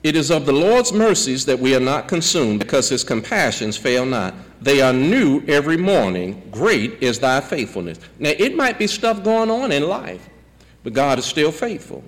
It 0.04 0.16
is 0.16 0.32
of 0.32 0.46
the 0.46 0.54
Lord's 0.54 0.92
mercies 0.92 1.46
that 1.46 1.60
we 1.60 1.76
are 1.76 1.82
not 1.82 2.08
consumed, 2.08 2.60
because 2.60 2.90
his 2.90 3.04
compassions 3.04 3.78
fail 3.78 4.06
not. 4.06 4.34
They 4.62 4.82
are 4.82 4.94
new 4.94 5.42
every 5.48 5.78
morning. 5.78 6.48
Great 6.52 7.02
is 7.02 7.20
thy 7.20 7.40
faithfulness. 7.40 8.00
Now, 8.18 8.32
it 8.38 8.56
might 8.56 8.78
be 8.78 8.88
stuff 8.88 9.24
going 9.24 9.50
on 9.50 9.72
in 9.72 9.88
life, 9.88 10.30
but 10.84 10.94
God 10.94 11.20
is 11.20 11.26
still 11.26 11.52
faithful. 11.52 12.04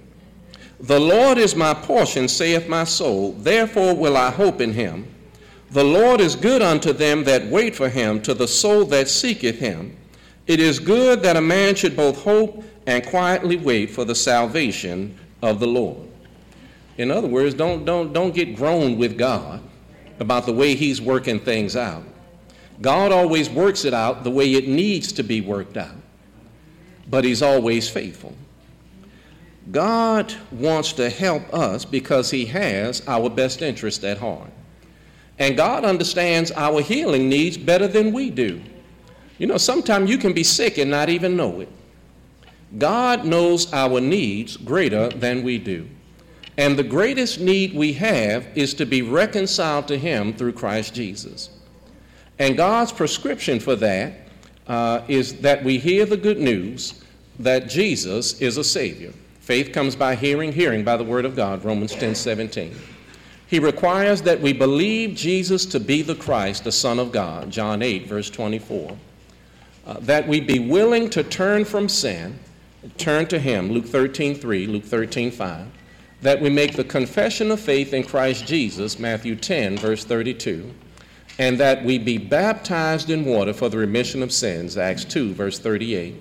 The 0.82 1.00
Lord 1.00 1.38
is 1.38 1.56
my 1.56 1.74
portion, 1.74 2.28
saith 2.28 2.68
my 2.68 2.84
soul. 2.84 3.34
Therefore 3.34 3.96
will 3.96 4.18
I 4.18 4.32
hope 4.32 4.60
in 4.62 4.74
him. 4.74 5.08
The 5.70 5.84
Lord 5.84 6.20
is 6.20 6.36
good 6.36 6.62
unto 6.62 6.92
them 6.92 7.24
that 7.24 7.46
wait 7.46 7.76
for 7.76 7.88
him, 7.88 8.22
to 8.24 8.34
the 8.34 8.48
soul 8.48 8.86
that 8.86 9.08
seeketh 9.08 9.58
him. 9.58 9.96
It 10.48 10.60
is 10.60 10.80
good 10.80 11.22
that 11.22 11.38
a 11.38 11.42
man 11.42 11.76
should 11.76 11.96
both 11.96 12.22
hope 12.22 12.64
and 12.88 13.06
quietly 13.06 13.56
wait 13.56 13.92
for 13.92 14.04
the 14.04 14.16
salvation 14.16 15.18
of 15.42 15.60
the 15.60 15.68
Lord. 15.68 16.10
In 16.98 17.10
other 17.10 17.28
words, 17.28 17.54
don't, 17.54 17.86
don't, 17.86 18.12
don't 18.12 18.34
get 18.34 18.56
groaned 18.56 18.98
with 18.98 19.18
God 19.18 19.62
about 20.20 20.46
the 20.46 20.54
way 20.54 20.76
He's 20.76 21.02
working 21.02 21.40
things 21.40 21.76
out. 21.76 22.04
God 22.82 23.12
always 23.12 23.50
works 23.50 23.86
it 23.86 23.94
out 23.94 24.24
the 24.24 24.32
way 24.32 24.54
it 24.54 24.68
needs 24.68 25.12
to 25.14 25.24
be 25.24 25.40
worked 25.40 25.78
out, 25.78 25.96
but 27.08 27.24
He's 27.24 27.42
always 27.42 27.88
faithful. 27.88 28.36
God 29.72 30.34
wants 30.52 30.94
to 30.94 31.10
help 31.10 31.54
us 31.54 31.86
because 31.86 32.32
He 32.32 32.46
has 32.46 33.08
our 33.08 33.30
best 33.30 33.62
interest 33.62 34.04
at 34.04 34.18
heart. 34.18 34.50
And 35.38 35.56
God 35.56 35.86
understands 35.86 36.52
our 36.52 36.82
healing 36.82 37.30
needs 37.30 37.58
better 37.58 37.88
than 37.88 38.12
we 38.12 38.30
do. 38.30 38.62
You 39.38 39.48
know, 39.48 39.58
sometimes 39.58 40.10
you 40.10 40.18
can 40.18 40.34
be 40.34 40.44
sick 40.44 40.78
and 40.78 40.90
not 40.90 41.10
even 41.10 41.38
know 41.38 41.62
it. 41.62 41.70
God 42.78 43.26
knows 43.26 43.72
our 43.74 44.00
needs 44.00 44.58
greater 44.58 45.10
than 45.10 45.44
we 45.44 45.58
do. 45.58 45.88
And 46.58 46.78
the 46.78 46.84
greatest 46.84 47.40
need 47.40 47.74
we 47.74 47.94
have 47.94 48.46
is 48.56 48.74
to 48.76 48.86
be 48.86 49.02
reconciled 49.02 49.88
to 49.88 49.98
Him 49.98 50.34
through 50.34 50.54
Christ 50.54 50.94
Jesus. 50.94 51.50
And 52.42 52.58
God's 52.58 52.92
prescription 52.92 53.60
for 53.60 53.76
that 53.78 54.14
uh, 54.68 55.04
is 55.08 55.36
that 55.42 55.64
we 55.64 55.78
hear 55.78 56.06
the 56.06 56.18
good 56.18 56.40
news 56.40 57.04
that 57.40 57.70
Jesus 57.70 58.42
is 58.42 58.58
a 58.58 58.64
Savior. 58.64 59.14
Faith 59.40 59.72
comes 59.72 59.96
by 59.96 60.16
hearing, 60.16 60.52
hearing 60.52 60.84
by 60.84 60.98
the 60.98 61.04
Word 61.04 61.24
of 61.24 61.36
God, 61.36 61.64
Romans 61.64 61.94
10 61.94 62.16
17. 62.16 62.76
He 63.48 63.60
requires 63.60 64.22
that 64.24 64.42
we 64.42 64.54
believe 64.54 65.16
Jesus 65.16 65.66
to 65.68 65.80
be 65.80 66.02
the 66.02 66.16
Christ, 66.16 66.64
the 66.64 66.72
Son 66.72 67.00
of 67.00 67.12
God, 67.12 67.52
John 67.52 67.82
8, 67.82 68.08
verse 68.08 68.30
24 68.30 68.98
uh, 69.86 70.00
that 70.02 70.28
we 70.28 70.40
be 70.40 70.60
willing 70.60 71.10
to 71.10 71.24
turn 71.24 71.66
from 71.66 71.90
sin, 71.90 72.38
turn 72.98 73.26
to 73.28 73.40
Him, 73.40 73.70
Luke 73.70 73.86
13 73.86 74.36
3, 74.36 74.68
Luke 74.68 74.84
13 74.84 75.32
5, 75.32 75.68
that 76.22 76.42
we 76.42 76.50
make 76.50 76.76
the 76.76 76.84
confession 76.84 77.52
of 77.52 77.60
faith 77.60 77.94
in 77.94 78.04
Christ 78.04 78.46
Jesus, 78.46 79.00
Matthew 79.00 79.36
10, 79.36 79.78
verse 79.78 80.06
32, 80.06 80.74
and 81.40 81.58
that 81.60 81.84
we 81.84 81.98
be 81.98 82.18
baptized 82.18 83.10
in 83.10 83.26
water 83.26 83.54
for 83.54 83.70
the 83.70 83.78
remission 83.78 84.22
of 84.22 84.32
sins, 84.32 84.78
Acts 84.78 85.06
2, 85.06 85.34
verse 85.34 85.60
38. 85.60 86.16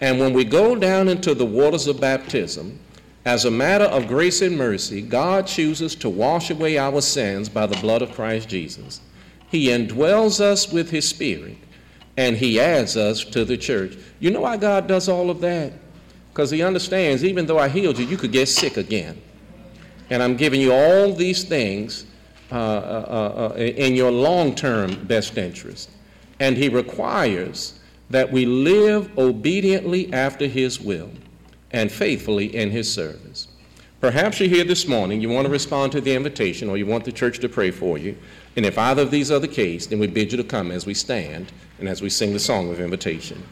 And 0.00 0.18
when 0.18 0.32
we 0.32 0.44
go 0.44 0.76
down 0.76 1.08
into 1.08 1.34
the 1.34 1.46
waters 1.46 1.86
of 1.86 2.00
baptism, 2.00 2.78
as 3.24 3.44
a 3.44 3.50
matter 3.50 3.84
of 3.84 4.06
grace 4.06 4.42
and 4.42 4.56
mercy, 4.56 5.02
God 5.02 5.46
chooses 5.46 5.94
to 5.96 6.08
wash 6.08 6.50
away 6.50 6.78
our 6.78 7.00
sins 7.00 7.48
by 7.48 7.66
the 7.66 7.80
blood 7.80 8.02
of 8.02 8.12
Christ 8.12 8.48
Jesus. 8.48 9.00
He 9.48 9.68
indwells 9.68 10.40
us 10.40 10.72
with 10.72 10.90
His 10.90 11.08
Spirit 11.08 11.56
and 12.16 12.36
he 12.36 12.58
adds 12.58 12.96
us 12.96 13.24
to 13.24 13.44
the 13.44 13.56
church. 13.56 13.96
You 14.20 14.30
know 14.30 14.40
why 14.40 14.56
God 14.56 14.86
does 14.86 15.08
all 15.08 15.30
of 15.30 15.40
that? 15.40 15.72
Because 16.32 16.50
he 16.50 16.62
understands 16.62 17.24
even 17.24 17.46
though 17.46 17.58
I 17.58 17.68
healed 17.68 17.98
you, 17.98 18.06
you 18.06 18.16
could 18.16 18.32
get 18.32 18.48
sick 18.48 18.76
again. 18.76 19.20
And 20.10 20.22
I'm 20.22 20.36
giving 20.36 20.60
you 20.60 20.72
all 20.72 21.12
these 21.12 21.44
things 21.44 22.06
Uh, 22.52 22.54
uh, 22.54 22.58
uh, 22.58 23.48
uh, 23.50 23.56
in 23.56 23.96
your 23.96 24.12
long 24.12 24.54
term 24.54 24.94
best 25.06 25.36
interest. 25.36 25.90
And 26.38 26.56
he 26.56 26.68
requires 26.68 27.80
that 28.08 28.30
we 28.30 28.46
live 28.46 29.10
obediently 29.18 30.12
after 30.12 30.46
his 30.46 30.80
will 30.80 31.10
and 31.72 31.90
faithfully 31.90 32.54
in 32.54 32.70
his 32.70 32.92
service. 32.92 33.48
Perhaps 34.00 34.38
you're 34.38 34.48
here 34.48 34.62
this 34.62 34.86
morning, 34.86 35.20
you 35.20 35.28
want 35.28 35.46
to 35.46 35.50
respond 35.50 35.90
to 35.90 36.00
the 36.00 36.14
invitation, 36.14 36.68
or 36.68 36.76
you 36.76 36.86
want 36.86 37.04
the 37.04 37.10
church 37.10 37.40
to 37.40 37.48
pray 37.48 37.72
for 37.72 37.98
you. 37.98 38.16
And 38.54 38.64
if 38.64 38.78
either 38.78 39.02
of 39.02 39.10
these 39.10 39.32
are 39.32 39.40
the 39.40 39.48
case, 39.48 39.86
then 39.86 39.98
we 39.98 40.06
bid 40.06 40.30
you 40.30 40.38
to 40.38 40.44
come 40.44 40.70
as 40.70 40.86
we 40.86 40.94
stand 40.94 41.50
and 41.80 41.88
as 41.88 42.00
we 42.00 42.08
sing 42.08 42.32
the 42.32 42.38
song 42.38 42.70
of 42.70 42.78
invitation. 42.78 43.42